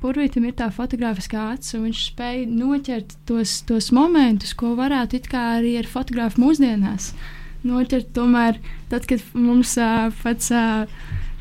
Purvītam 0.00 0.46
ir 0.48 0.54
tā 0.56 0.70
fotografiskā 0.72 1.50
acis, 1.56 1.74
un 1.76 1.88
viņš 1.88 2.06
spēja 2.12 2.46
noķert 2.48 3.18
tos, 3.28 3.58
tos 3.68 3.90
momentus, 3.92 4.54
ko 4.56 4.72
varētu 4.78 5.18
it 5.18 5.28
kā 5.28 5.42
arī 5.58 5.74
ar 5.82 5.90
fotografu 5.90 6.40
mūsdienās. 6.46 7.10
Uh, 7.10 7.39
noķert. 7.66 8.12
Tomēr, 8.16 8.60
tad, 8.92 9.06
kad 9.10 9.22
mums 9.36 9.76
uh, 9.80 10.08
pats, 10.22 10.50
uh, 10.54 10.88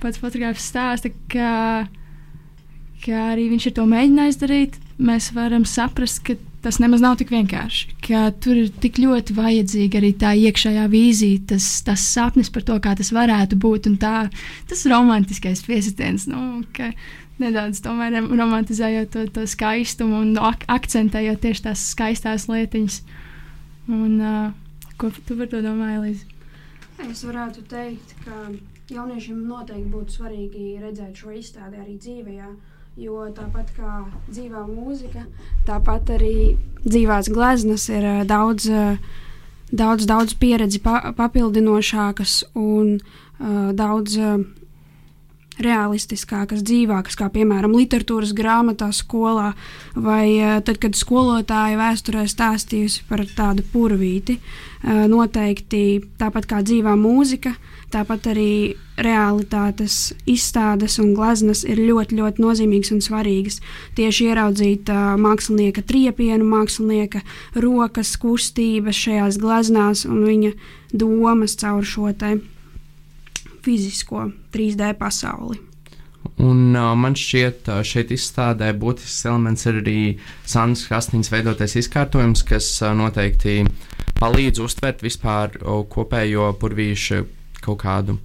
pats 0.03 0.21
fotogrāfs 0.21 0.67
stāsta, 0.71 1.11
ka, 1.31 1.87
ka 3.05 3.23
arī 3.33 3.49
viņš 3.53 3.69
ir 3.69 3.75
to 3.79 3.87
mēģinājis 3.89 4.41
darīt, 4.43 4.79
mēs 4.99 5.31
varam 5.35 5.65
saprast, 5.67 6.23
ka 6.27 6.37
tas 6.63 6.79
nemaz 6.79 7.03
nav 7.03 7.15
tik 7.19 7.31
vienkārši. 7.31 7.93
Ka 8.03 8.27
tur 8.43 8.57
ir 8.65 8.73
tik 8.83 8.99
ļoti 8.99 9.35
vajadzīga 9.37 9.99
arī 10.01 10.11
tā 10.19 10.33
iekšējā 10.35 10.85
vīzija, 10.91 11.45
tas, 11.53 11.69
tas 11.87 12.03
sapnis 12.03 12.51
par 12.51 12.65
to, 12.67 12.75
kā 12.83 12.95
tas 12.99 13.13
varētu 13.15 13.59
būt, 13.59 13.87
tā, 14.01 14.27
tas 14.69 14.85
romantiskais 14.89 15.63
piesitiens. 15.67 16.27
Nu, 16.29 16.61
Nedaudz 17.39 17.79
romantizējot 17.87 19.13
to, 19.13 19.21
to 19.31 19.45
skaistumu 19.47 20.17
un 20.25 20.33
ak 20.43 20.65
akcentējot 20.67 21.39
tieši 21.39 21.63
tās 21.69 21.85
skaistās 21.93 22.49
lietiņas. 22.51 22.97
Un, 23.95 24.17
uh, 24.19 24.49
Ko 24.99 25.07
tu 25.15 25.37
par 25.39 25.47
to 25.47 25.61
domā, 25.63 25.93
Elīze? 25.95 26.25
Es 27.05 27.21
varētu 27.23 27.63
teikt, 27.71 28.17
ka 28.25 28.49
jauniešiem 28.91 29.45
noteikti 29.47 29.91
būtu 29.93 30.17
svarīgi 30.17 30.73
redzēt 30.81 31.21
šo 31.21 31.31
izstādi 31.37 31.79
arī 31.79 31.95
dzīvē. 32.03 32.49
Jo 32.99 33.29
tāpat 33.31 33.69
kā 33.77 33.93
dzīvā 34.27 34.65
mūzika, 34.67 35.23
tāpat 35.69 36.09
arī 36.17 36.57
dzīvās 36.83 37.29
gleznas 37.31 37.85
ir 37.93 38.07
daudz, 38.27 38.65
daudz, 39.71 40.07
daudz 40.09 40.35
pieredzi 40.41 40.81
pa, 40.83 41.13
papildinošākas 41.15 42.41
un 42.59 42.97
uh, 42.97 43.71
daudz 43.71 44.17
realistiskākas, 45.63 46.63
dzīvākas, 46.65 47.17
kā 47.19 47.29
piemēram 47.33 47.75
literatūras 47.77 48.33
grāmatā 48.37 48.89
skolā, 48.95 49.53
vai 49.95 50.25
uh, 50.39 50.57
tad, 50.65 50.79
kad 50.81 50.97
skolotāja 50.97 51.79
vēsturē 51.79 52.25
stāstījusi 52.29 53.05
par 53.09 53.25
tādu 53.37 53.65
purvīti. 53.73 54.39
Uh, 54.39 55.05
noteikti 55.11 56.01
tāpat 56.19 56.47
kā 56.47 56.61
dzīvā 56.63 56.93
mūzika, 56.99 57.53
tāpat 57.91 58.29
arī 58.31 58.51
realitātes 58.99 60.13
izstādes 60.29 60.99
un 61.03 61.13
gleznas 61.17 61.65
ir 61.67 61.81
ļoti, 61.83 62.19
ļoti 62.19 62.43
nozīmīgas 62.43 62.93
un 62.95 63.03
svarīgas. 63.03 63.59
Tieši 63.99 64.29
ieraudzīt 64.31 64.91
uh, 64.93 65.15
mākslinieka 65.19 65.83
triepienu, 65.87 66.47
mākslinieka 66.47 67.23
rokas 67.59 68.15
kustības 68.21 69.03
šajās 69.03 69.41
gleznās 69.41 70.05
un 70.07 70.23
viņa 70.27 70.53
domas 70.93 71.59
caur 71.59 71.85
šo 71.85 72.13
te 72.17 72.37
fizisko 73.65 74.29
3D 74.53 74.93
pasauli. 74.99 75.59
Un 76.39 76.75
uh, 76.75 76.93
man 76.95 77.15
šķiet, 77.19 77.67
uh, 77.67 77.81
šeit 77.83 78.11
izstādē 78.15 78.71
būtisks 78.79 79.25
elements 79.27 79.65
ir 79.67 79.79
arī 79.81 79.99
Sandras 80.47 80.85
Krastīnas 80.87 81.31
veidotais 81.33 81.75
izkārtojums, 81.79 82.45
kas 82.47 82.67
uh, 82.83 82.93
noteikti 82.95 83.63
palīdz 84.19 84.61
uztvert 84.63 85.03
vispār 85.03 85.57
uh, 85.59 85.81
kopējo 85.91 86.51
purvīšu 86.59 87.23
kaut 87.63 87.81
kādu 87.83 88.17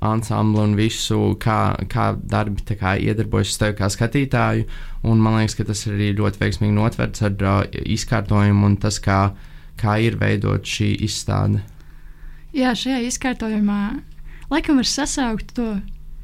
ansamblu 0.00 0.62
un 0.62 0.76
visu, 0.78 1.34
kā, 1.42 1.74
kā 1.90 2.12
darbi 2.16 2.76
kā 2.78 2.94
iedarbojas 3.02 3.58
tev 3.60 3.74
kā 3.78 3.90
skatītāju. 3.92 4.68
Un 5.10 5.22
man 5.22 5.40
liekas, 5.40 5.56
ka 5.58 5.66
tas 5.68 5.82
ir 5.86 5.96
arī 5.96 6.12
ļoti 6.20 6.42
veiksmīgi 6.42 6.76
notverts 6.76 7.26
ar 7.26 7.34
uh, 7.34 7.64
izkārtojumu 7.66 8.70
un 8.70 8.78
tas, 8.80 9.00
kā, 9.02 9.20
kā 9.80 9.98
ir 10.02 10.18
veidot 10.20 10.66
šī 10.66 10.92
izstāde. 11.06 11.64
Jā, 12.54 12.74
šajā 12.74 13.02
izkārtojumā 13.06 13.82
laikam 14.50 14.80
var 14.80 14.88
sasaukt 14.88 15.54
to 15.56 15.72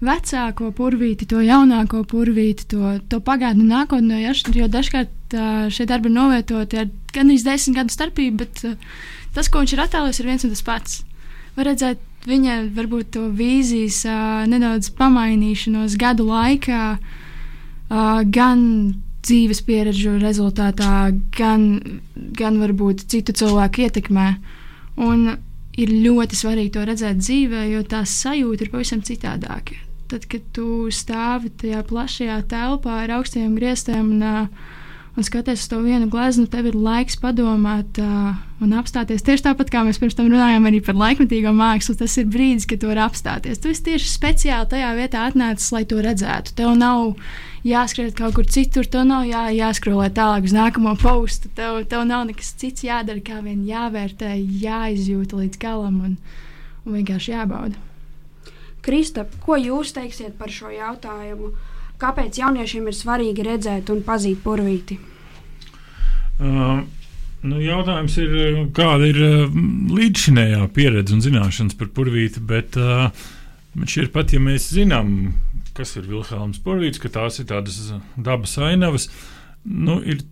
vecāko 0.04 0.70
purvīti, 0.76 1.28
to 1.28 1.40
jaunāko 1.40 2.02
purvīti, 2.08 2.66
to, 2.68 2.96
to 3.08 3.20
pagātni 3.24 3.64
un 3.64 3.72
nākotni. 3.72 4.22
Jo 4.58 4.68
dažkārt 4.68 5.36
šie 5.72 5.86
darbi 5.88 6.10
ir 6.10 6.16
novietoti 6.18 6.82
ar 6.82 6.90
gandrīz 7.14 7.46
desmit 7.46 7.78
gadu 7.78 7.94
starpību, 7.94 8.44
bet 8.44 8.60
tas, 9.36 9.48
ko 9.48 9.62
viņš 9.62 9.72
ir 9.72 9.84
attēlojis, 9.86 10.20
ir 10.20 10.28
viens 10.30 10.44
un 10.44 10.52
tas 10.52 10.66
pats. 10.66 11.00
Var 11.56 11.70
redzēt 11.70 12.02
viņa 12.28 12.58
varbūt 12.76 13.14
to 13.16 13.24
vīzijas 13.38 14.02
nedaudz 14.50 14.90
pamainīšanos 14.98 15.96
gadu 16.00 16.28
laikā, 16.28 16.84
gan 18.36 18.62
dzīves 19.26 19.62
pieredžu 19.66 20.18
rezultātā, 20.22 21.10
gan, 21.34 21.64
gan 22.14 22.60
varbūt 22.62 23.06
citu 23.10 23.34
cilvēku 23.34 23.86
ietekmē. 23.86 24.28
Un 25.02 25.26
ir 25.80 25.92
ļoti 26.04 26.38
svarīgi 26.38 26.72
to 26.76 26.84
redzēt 26.88 27.20
dzīvē, 27.20 27.66
jo 27.72 27.82
tās 27.88 28.14
sajūta 28.22 28.66
ir 28.66 28.72
pavisam 28.72 29.02
citādāka. 29.04 29.76
Tad, 30.10 30.26
kad 30.30 30.42
tu 30.54 30.86
stāvi 30.94 31.50
tajā 31.60 31.82
plašajā 31.88 32.38
telpā 32.50 33.00
ar 33.02 33.16
augstiem 33.18 33.56
griestiem 33.58 34.12
un, 34.14 34.26
un 35.16 35.24
skaties 35.24 35.64
uz 35.64 35.70
to 35.72 35.78
vienu 35.80 36.10
gleznu, 36.12 36.44
tev 36.52 36.68
ir 36.68 36.76
laiks 36.76 37.16
padomāt 37.20 37.98
un 38.00 38.74
apstāties. 38.76 39.24
Tieši 39.24 39.46
tāpat 39.48 39.72
kā 39.72 39.82
mēs 39.86 40.00
pirms 40.00 40.16
tam 40.18 40.28
runājām 40.28 40.68
par 40.84 40.98
laikmetīgo 41.00 41.52
mākslu, 41.56 41.96
tas 41.96 42.16
ir 42.20 42.28
brīdis, 42.28 42.68
kad 42.68 42.82
tu 42.82 42.90
vari 42.90 43.00
apstāties. 43.04 43.60
Tu 43.60 43.72
esi 43.72 43.84
tieši 43.88 44.10
speciāli 44.12 44.68
tajā 44.74 44.92
vietā 44.98 45.24
atnācis, 45.30 45.72
lai 45.72 45.84
to 45.88 46.02
redzētu. 46.04 46.52
Tev 46.60 46.74
nav 46.76 47.16
jāskrien 47.66 48.12
kaut 48.16 48.36
kur 48.36 48.44
citur, 48.44 48.84
tev 48.84 49.06
nav 49.08 49.24
jā, 49.28 49.46
jāskrolē 49.56 50.10
tālāk 50.14 50.48
uz 50.48 50.54
nākamo 50.56 50.92
postu. 51.00 51.48
Tev, 51.56 51.80
tev 51.88 52.04
nav 52.08 52.26
nekas 52.28 52.52
cits 52.60 52.84
jādara, 52.84 53.24
kā 53.24 53.40
vien 53.44 53.64
jāvērtē, 53.66 54.36
jāizjūta 54.36 55.40
līdz 55.40 55.62
galam 55.64 56.02
un, 56.10 56.18
un 56.84 56.98
vienkārši 57.00 57.32
jābauda. 57.32 57.80
Kristap, 58.86 59.32
ko 59.42 59.56
jūs 59.58 59.96
teiksiet 59.96 60.36
par 60.38 60.52
šo 60.52 60.68
jautājumu? 60.70 61.54
Kāpēc 62.00 62.40
jauniešiem 62.42 62.90
ir 62.90 62.96
svarīgi 62.96 63.46
redzēt 63.46 63.92
un 63.92 64.02
pazīt 64.04 64.42
purvīti? 64.44 64.98
Uh, 66.36 66.82
nu, 67.48 67.60
jautājums 67.64 68.18
ir, 68.20 68.34
kāda 68.76 69.08
ir 69.08 69.20
uh, 69.24 69.56
līdzšinējā 69.96 70.66
pieredze 70.76 71.16
un 71.16 71.24
zināšanas 71.24 71.78
par 71.80 71.88
purvīti, 71.96 72.42
bet 72.44 72.76
uh, 72.76 73.08
šķiet 73.80 74.12
pat, 74.12 74.36
ja 74.36 74.42
mēs 74.44 74.68
zinām, 74.76 75.32
kas 75.76 75.96
ir 75.96 76.08
Vilhelms 76.08 76.60
Purvīts, 76.64 77.00
ka 77.00 77.12
tās 77.12 77.40
ir 77.40 77.48
tādas 77.50 77.80
dabas 78.16 78.56
ainavas, 78.60 79.08
nu, 79.64 79.98
ir 80.04 80.22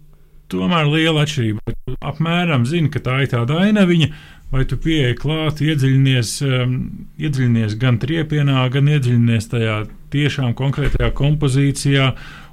tomēr 0.52 0.88
liela 0.88 1.24
atšķirība. 1.24 1.74
Apmēram 2.04 2.64
zini, 2.68 2.90
ka 2.92 3.02
tā 3.04 3.18
ir 3.24 3.32
tāda 3.32 3.58
ainaviņa, 3.64 4.08
vai 4.54 4.64
tu 4.68 4.78
pieeji 4.80 5.16
klāt, 5.18 5.60
iedziļinies, 5.64 6.36
um, 6.46 6.78
iedziļinies 7.20 7.76
gan 7.80 7.98
triepienā, 8.02 8.64
gan 8.72 8.90
iedziļinies 8.92 9.50
tajā 9.52 9.78
tiešām 10.14 10.54
konkrētajā 10.58 11.10
kompozīcijā 11.18 12.12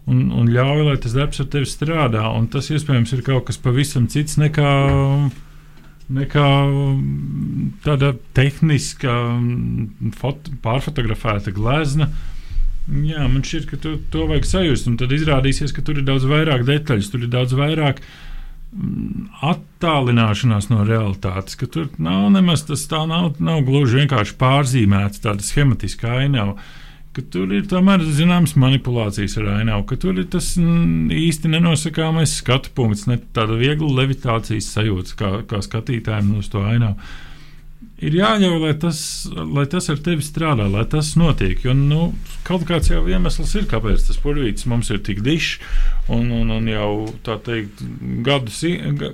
un, 0.10 0.26
un 0.36 0.50
ļauj, 0.52 0.84
lai 0.88 0.98
tas 1.02 1.16
darbs 1.18 1.42
ar 1.44 1.48
tevi 1.54 1.70
strādā. 1.70 2.26
Un 2.36 2.50
tas 2.52 2.72
iespējams 2.74 3.14
ir 3.16 3.24
kaut 3.28 3.48
kas 3.50 3.62
pavisam 3.62 4.10
cits 4.12 4.40
nekā, 4.42 4.74
nekā 6.18 6.50
tāda 7.86 8.16
tehniska, 8.38 9.16
fot, 10.20 10.52
pārfotografēta 10.66 11.54
glezna. 11.56 12.10
Jā, 12.92 13.28
man 13.30 13.46
šķiet, 13.46 13.70
ka 13.70 13.78
tu, 13.80 13.96
to 14.12 14.26
vajag 14.28 14.50
sajust, 14.50 14.90
tad 15.00 15.14
izrādīsies, 15.14 15.72
ka 15.76 15.86
tur 15.86 16.02
ir 16.02 16.08
daudz 16.08 16.26
vairāk 16.28 16.66
detaļas, 16.68 17.12
tur 17.14 17.24
ir 17.24 17.32
daudz 17.32 17.54
vairāk 17.56 18.02
uh, 18.02 18.12
attālināšanās 18.72 20.70
no 20.72 20.86
realitātes, 20.88 21.58
ka 21.60 21.68
tur 21.68 21.90
nav 22.00 22.30
nemaz 22.32 22.64
tas 22.70 22.86
tā, 22.88 23.04
nav, 23.10 23.34
nav 23.44 23.66
gluži 23.68 24.00
vienkārši 24.02 24.38
pārzīmēts 24.40 25.24
tāda 25.26 25.44
schematiska 25.44 26.14
ainava. 26.22 26.56
Tur 27.12 27.50
ir 27.52 27.66
tomēr 27.68 28.06
zināmas 28.16 28.54
manipulācijas 28.56 29.34
ar 29.42 29.50
ainavu, 29.58 29.84
ka 29.90 29.98
tur 30.00 30.20
ir 30.22 30.30
tas 30.32 30.54
īsti 30.56 31.52
nenosakāmais 31.52 32.38
skatu 32.40 32.72
punkts, 32.78 33.04
ne 33.10 33.18
tāda 33.36 33.58
viegla 33.60 33.90
levitācijas 33.98 34.70
sajūta 34.78 35.18
kā, 35.20 35.32
kā 35.50 35.60
skatītājiem 35.66 36.32
uz 36.40 36.48
to 36.54 36.64
ainavu 36.64 36.96
ir 38.02 38.18
jāļauj, 38.18 38.58
lai 38.62 38.74
tas, 38.82 39.00
lai 39.30 39.66
tas 39.70 39.90
ar 39.94 40.00
tevi 40.04 40.26
strādā, 40.26 40.66
lai 40.72 40.84
tas 40.90 41.14
notiek. 41.20 41.62
Jo 41.66 41.76
nu, 41.78 42.12
kaut 42.48 42.66
kāds 42.70 42.92
jau 42.92 43.02
iemesls 43.10 43.54
ir, 43.60 43.68
kāpēc 43.70 44.08
tas 44.08 44.20
purvītis 44.22 44.68
mums 44.70 44.90
ir 44.94 45.02
tik 45.06 45.22
dišs, 45.26 45.60
un, 46.14 46.32
un, 46.42 46.54
un 46.58 46.70
jau 46.70 46.92
tā 47.26 47.38
teikt, 47.46 47.84
gadus, 48.26 48.64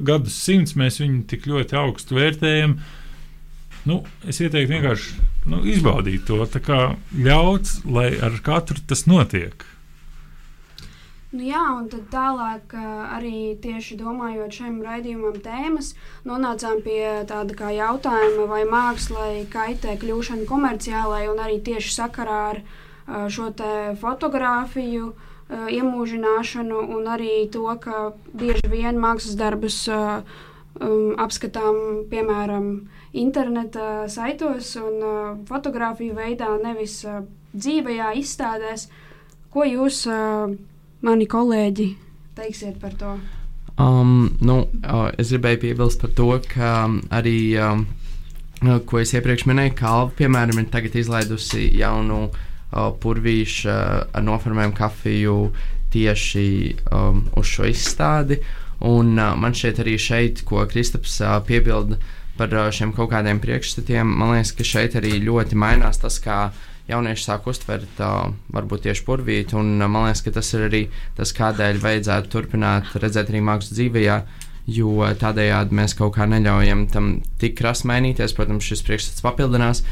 gadus 0.07 0.37
simts 0.39 0.77
mēs 0.79 1.01
viņu 1.03 1.25
tik 1.31 1.49
ļoti 1.51 1.79
augstu 1.79 2.19
vērtējam. 2.19 2.77
Nu, 3.87 4.01
es 4.27 4.39
ieteiktu 4.43 4.73
vienkārši 4.73 5.27
nu, 5.47 5.63
izbaudīt 5.65 6.27
to, 6.27 6.43
ļaut, 7.15 7.73
lai 7.87 8.11
ar 8.23 8.37
katru 8.43 8.83
tas 8.87 9.05
notiek. 9.09 9.65
Nu, 11.27 11.43
jā, 11.43 11.59
un 11.75 11.89
tad 11.91 12.05
tālāk 12.07 12.71
arī 12.77 13.57
tieši 13.59 13.97
domājot 13.99 14.59
šiem 14.59 14.77
raidījumam 14.85 15.35
tēmas, 15.43 15.91
nonācām 16.25 16.79
pie 16.85 17.01
tāda 17.27 17.57
kā 17.57 17.73
jautājuma, 17.75 18.45
vai 18.47 18.63
mākslai 18.69 19.43
kaitē 19.51 19.97
kļūšana 19.99 20.47
komerciālai 20.47 21.25
un 21.27 21.41
arī 21.43 21.59
tieši 21.67 21.91
sakarā 21.97 22.39
ar 22.53 22.61
šo 23.31 23.51
te 23.59 23.73
fotografiju 23.99 25.11
iemūžināšanu 25.51 26.79
un 26.95 27.11
arī 27.11 27.47
to, 27.51 27.67
ka 27.83 28.11
bieži 28.35 28.71
vien 28.71 28.99
mākslas 28.99 29.35
darbus 29.39 29.83
um, 29.91 31.13
apskatām, 31.19 32.07
piemēram, 32.11 32.71
interneta 33.13 34.07
saitos 34.11 34.75
un 34.81 35.03
uh, 35.03 35.37
fotografiju 35.47 36.15
veidā, 36.17 36.49
nevis 36.63 36.99
uh, 37.07 37.21
dzīvajā 37.55 38.13
izstādēs. 38.21 38.87
Ko 39.53 39.65
jūs 39.65 40.03
uh, 40.11 40.51
mani 41.05 41.27
kolēģi 41.29 41.87
teiksiet 42.37 42.79
par 42.81 42.95
to? 42.99 43.15
Um, 43.77 44.37
nu, 44.41 44.63
uh, 44.81 45.07
es 45.21 45.31
gribēju 45.31 45.61
piebilst 45.61 46.01
par 46.01 46.13
to, 46.17 46.31
ka 46.49 46.73
um, 46.87 46.99
arī, 47.13 47.37
um, 47.61 47.85
ko 48.89 49.01
es 49.01 49.13
iepriekš 49.13 49.45
minēju, 49.49 49.75
Kalva, 49.77 50.11
piemēram, 50.17 50.63
ir 50.63 50.69
tagad 50.73 50.97
izlaidusi 50.97 51.69
jaunu 51.77 52.23
uh, 52.27 52.89
purvīšu 53.01 53.69
uh, 53.69 53.99
ar 54.17 54.25
noformējumu 54.25 54.77
kafiju 54.77 55.37
tieši 55.93 56.47
um, 56.91 57.27
uz 57.37 57.53
šo 57.53 57.69
izstādi. 57.69 58.41
Un 58.85 59.13
uh, 59.15 59.35
man 59.37 59.53
šķiet 59.57 59.83
arī 59.85 59.97
šeit, 60.01 60.41
ko 60.45 60.65
Kristaps 60.69 61.19
uh, 61.21 61.37
piebilda 61.45 62.01
par 62.37 62.53
šiem 62.73 62.93
kaut 62.95 63.11
kādiem 63.11 63.41
priekšstatiem, 63.43 64.07
man 64.07 64.35
liekas, 64.35 64.53
ka 64.57 64.65
šeit 64.67 64.97
arī 64.99 65.17
ļoti 65.25 65.57
mainās 65.59 66.01
tas, 66.01 66.19
kā 66.23 66.47
jaunieši 66.87 67.25
sāk 67.27 67.47
uztvert 67.51 68.01
uh, 68.03 68.29
varbūt 68.55 68.85
tieši 68.87 69.05
purvīti. 69.07 69.57
Un, 69.59 69.75
uh, 69.81 69.89
man 69.91 70.07
liekas, 70.07 70.23
ka 70.25 70.35
tas 70.39 70.51
ir 70.55 70.67
arī 70.67 70.83
tas, 71.17 71.33
kādēļ 71.35 71.81
vajadzētu 71.83 72.31
turpināt 72.33 72.93
redzēt 72.95 73.33
arī 73.33 73.43
mākslas 73.43 73.75
dzīvē. 73.77 74.05
Jo 74.67 75.07
tādējādi 75.15 75.75
mēs 75.79 75.93
kaut 75.95 76.17
kā 76.17 76.25
neļaujam 76.27 76.89
tam 76.91 77.05
tik 77.39 77.55
krasi 77.59 77.87
mainīties. 77.87 78.35
Protams, 78.35 78.67
šis 78.67 78.83
priekšstats 78.87 79.23
papildinās, 79.23 79.83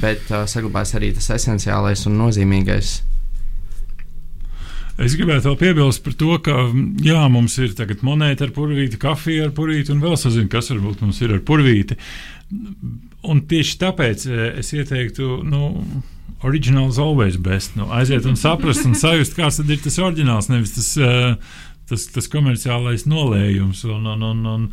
bet 0.00 0.24
uh, 0.32 0.46
saglabājas 0.48 0.96
arī 1.00 1.12
tas 1.16 1.32
esenciālais 1.36 2.06
un 2.08 2.16
nozīmīgais. 2.20 3.00
Es 5.00 5.16
gribētu 5.16 5.48
vēl 5.48 5.58
piebilst 5.60 6.02
par 6.04 6.16
to, 6.20 6.34
ka 6.44 6.66
jā, 7.04 7.20
mums 7.32 7.56
ir 7.62 7.72
tagad 7.78 8.02
monēta 8.04 8.44
ar 8.46 8.52
purvīti, 8.52 9.00
kafija 9.00 9.48
ar 9.48 9.54
purvīti 9.56 9.94
un 9.94 10.02
vēl 10.04 10.18
sazinu, 10.20 10.50
kas 10.52 10.68
varbūt 10.74 11.00
mums 11.04 11.20
ir 11.24 11.32
ar 11.38 11.40
purvīti. 11.48 11.96
Un 13.32 13.40
tieši 13.48 13.78
tāpēc 13.80 14.26
es 14.60 14.72
ieteiktu, 14.76 15.38
nu, 15.48 15.70
originals 16.42 16.98
always 16.98 17.36
best. 17.36 17.76
Nu, 17.76 17.88
aiziet 17.94 18.26
un 18.28 18.36
saprast 18.36 18.84
un 18.84 18.96
sajust, 18.98 19.36
kāds 19.38 19.62
ir 19.62 19.80
tas 19.80 19.98
oriģināls, 20.02 20.50
nevis 20.52 20.74
tas, 20.76 20.90
uh, 21.00 21.60
tas, 21.88 22.08
tas 22.12 22.28
komerciālais 22.32 23.06
nolējums. 23.08 23.84
Un, 23.88 24.08
un, 24.12 24.26
un, 24.26 24.44
un, 24.52 24.68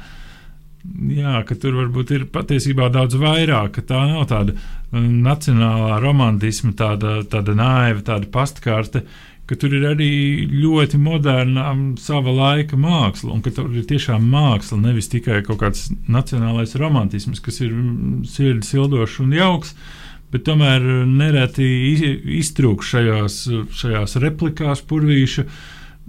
jā, 1.13 1.38
ka 1.47 1.58
tur 1.60 1.77
varbūt 1.79 2.13
ir 2.17 2.27
patiesībā 2.34 2.89
daudz 2.93 3.19
vairāk, 3.21 3.77
ka 3.77 3.86
tā 3.93 4.03
nav 4.12 4.27
tāda 4.32 4.58
nacionālā 4.91 5.99
romantisma, 6.01 6.73
tāda, 6.77 7.19
tāda 7.29 7.55
naiva, 7.58 8.03
tāda 8.13 8.29
pastkarte. 8.34 9.05
Ka 9.50 9.56
tur 9.58 9.74
ir 9.74 9.86
arī 9.90 10.12
ļoti 10.46 11.00
moderna 11.02 11.72
sava 11.98 12.30
laika 12.30 12.78
māksla, 12.78 13.32
un 13.34 13.42
ka 13.42 13.50
tur 13.56 13.72
ir 13.74 13.88
tiešām 13.90 14.28
māksla, 14.30 14.78
nevis 14.84 15.10
tikai 15.10 15.40
kaut 15.48 15.64
kāds 15.64 15.88
nacionālais 16.06 16.76
romantisms, 16.78 17.42
kas 17.42 17.58
ir 17.66 17.74
sirds 18.30 18.70
sildošs 18.70 19.18
un 19.24 19.34
jauks, 19.34 19.74
bet 20.30 20.46
tomēr 20.46 20.86
nereti 21.10 21.66
iztrūk 22.38 22.86
šajās, 22.86 23.42
šajās 23.82 24.18
replikās 24.22 24.86
purvīša. 24.86 25.48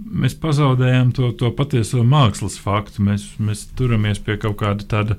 Mēs 0.01 0.37
pazaudējam 0.41 1.09
to, 1.17 1.31
to 1.37 1.49
patieso 1.57 2.05
mākslas 2.05 2.59
faktu. 2.61 3.01
Mēs, 3.09 3.25
mēs 3.41 3.67
turamies 3.77 4.21
pie 4.21 4.37
kaut 4.41 4.59
kāda 4.61 4.85
tāda 4.93 5.17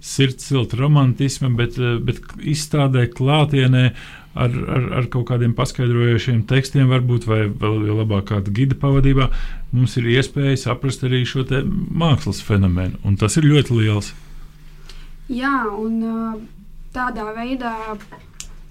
sirds 0.00 0.46
silta 0.48 0.78
romantisma, 0.80 1.50
bet, 1.56 1.78
bet 2.06 2.20
izstādē 2.40 3.06
klātienē 3.12 3.88
ar, 4.36 4.52
ar, 4.76 4.88
ar 5.00 5.08
kaut 5.12 5.28
kādiem 5.30 5.54
paskaidrojošiem 5.56 6.44
tekstiem, 6.50 6.90
varbūt, 6.92 7.26
vai 7.28 7.46
vēl 7.48 7.88
labāk 8.02 8.28
kāda 8.30 8.52
gida 8.54 8.76
pavadībā, 8.78 9.30
mums 9.72 9.96
ir 10.00 10.10
iespēja 10.16 10.58
saprast 10.66 11.04
arī 11.06 11.24
šo 11.28 11.46
mākslas 11.72 12.42
fenomenu. 12.44 13.00
Un 13.04 13.16
tas 13.20 13.38
ir 13.40 13.48
ļoti 13.48 13.80
liels. 13.80 14.12
Jā, 15.32 15.64
un 15.74 16.46
tādā 16.94 17.32
veidā 17.34 17.74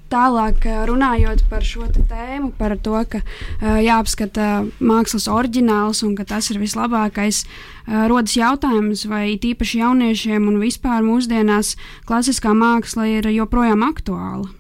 Tālāk 0.06 0.68
runājot 0.86 1.42
par 1.50 1.64
šo 1.66 1.88
tēmu, 1.90 2.52
par 2.60 2.76
to, 2.78 2.94
ka 3.10 3.22
uh, 3.24 3.80
jāapskata 3.82 4.68
mākslas 4.78 5.26
oriģināls 5.32 6.04
un 6.06 6.14
ka 6.18 6.28
tas 6.30 6.52
ir 6.54 6.60
vislabākais, 6.62 7.42
uh, 7.46 8.06
rodas 8.12 8.36
jautājums, 8.38 9.08
vai 9.10 9.34
tīpaši 9.42 9.82
jauniešiem 9.82 10.46
un 10.46 10.60
vispār 10.62 11.02
mūsdienās 11.06 11.74
klasiskā 12.06 12.54
māksla 12.54 13.08
ir 13.16 13.30
joprojām 13.34 13.82
aktuāla. 13.88 14.52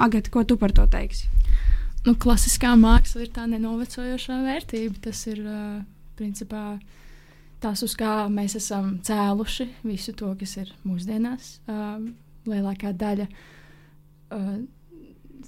Agata, 0.00 0.32
ko 0.32 0.44
tu 0.48 0.56
par 0.60 0.72
to 0.76 0.86
teiksi? 0.88 1.28
Nu, 2.06 2.14
klasiskā 2.16 2.72
māksla 2.80 3.26
ir 3.26 3.34
tā 3.36 3.44
nenovecojošā 3.50 4.38
vērtība. 4.46 5.00
Tas 5.08 5.26
ir 5.28 5.42
uh, 5.44 5.82
principā 6.16 6.78
tas, 7.60 7.82
uz 7.84 7.96
kā 7.98 8.30
mēs 8.32 8.56
esam 8.56 8.96
cēluši 9.04 9.68
visu 9.84 10.16
to, 10.16 10.32
kas 10.40 10.56
ir 10.62 10.72
mūsdienās. 10.86 11.58
Lielākā 12.46 12.92
daļa 12.96 13.26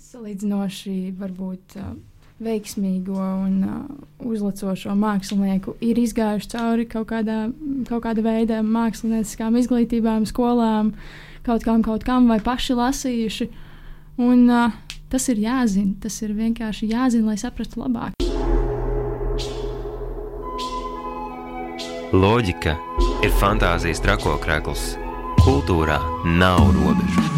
salīdzinoši 0.09 1.13
varbūt 1.19 1.75
veiksmīgo 2.41 3.19
un 3.19 3.57
uzlacošo 4.25 4.95
mākslinieku 4.97 5.75
ir 5.85 5.99
izgājuši 6.01 6.49
cauri 6.55 6.87
kaut, 6.89 7.11
kādā, 7.11 7.49
kaut 7.91 8.07
kāda 8.07 8.25
veida 8.25 8.63
mākslinieckām 8.65 9.59
izglītībām, 9.61 10.25
skolām, 10.31 10.95
kaut 11.45 11.67
kam, 11.67 11.85
kaut 11.85 12.07
kam, 12.09 12.31
vai 12.33 12.39
paši 12.41 12.79
lasījuši. 12.79 13.49
Un, 14.25 14.47
tas 15.13 15.29
ir 15.29 15.43
jāzina, 15.45 15.99
tas 16.01 16.17
ir 16.25 16.33
vienkārši 16.39 16.89
jāzina, 16.95 17.35
lai 17.35 17.39
saprastu 17.41 17.83
labāk. 17.85 18.17
Loģika 22.17 22.79
ir 23.27 23.35
fantāzijas 23.43 24.01
trakokrekls. 24.07 24.95
Kultūrā 25.45 26.01
nav 26.39 26.65
robežu. 26.79 27.38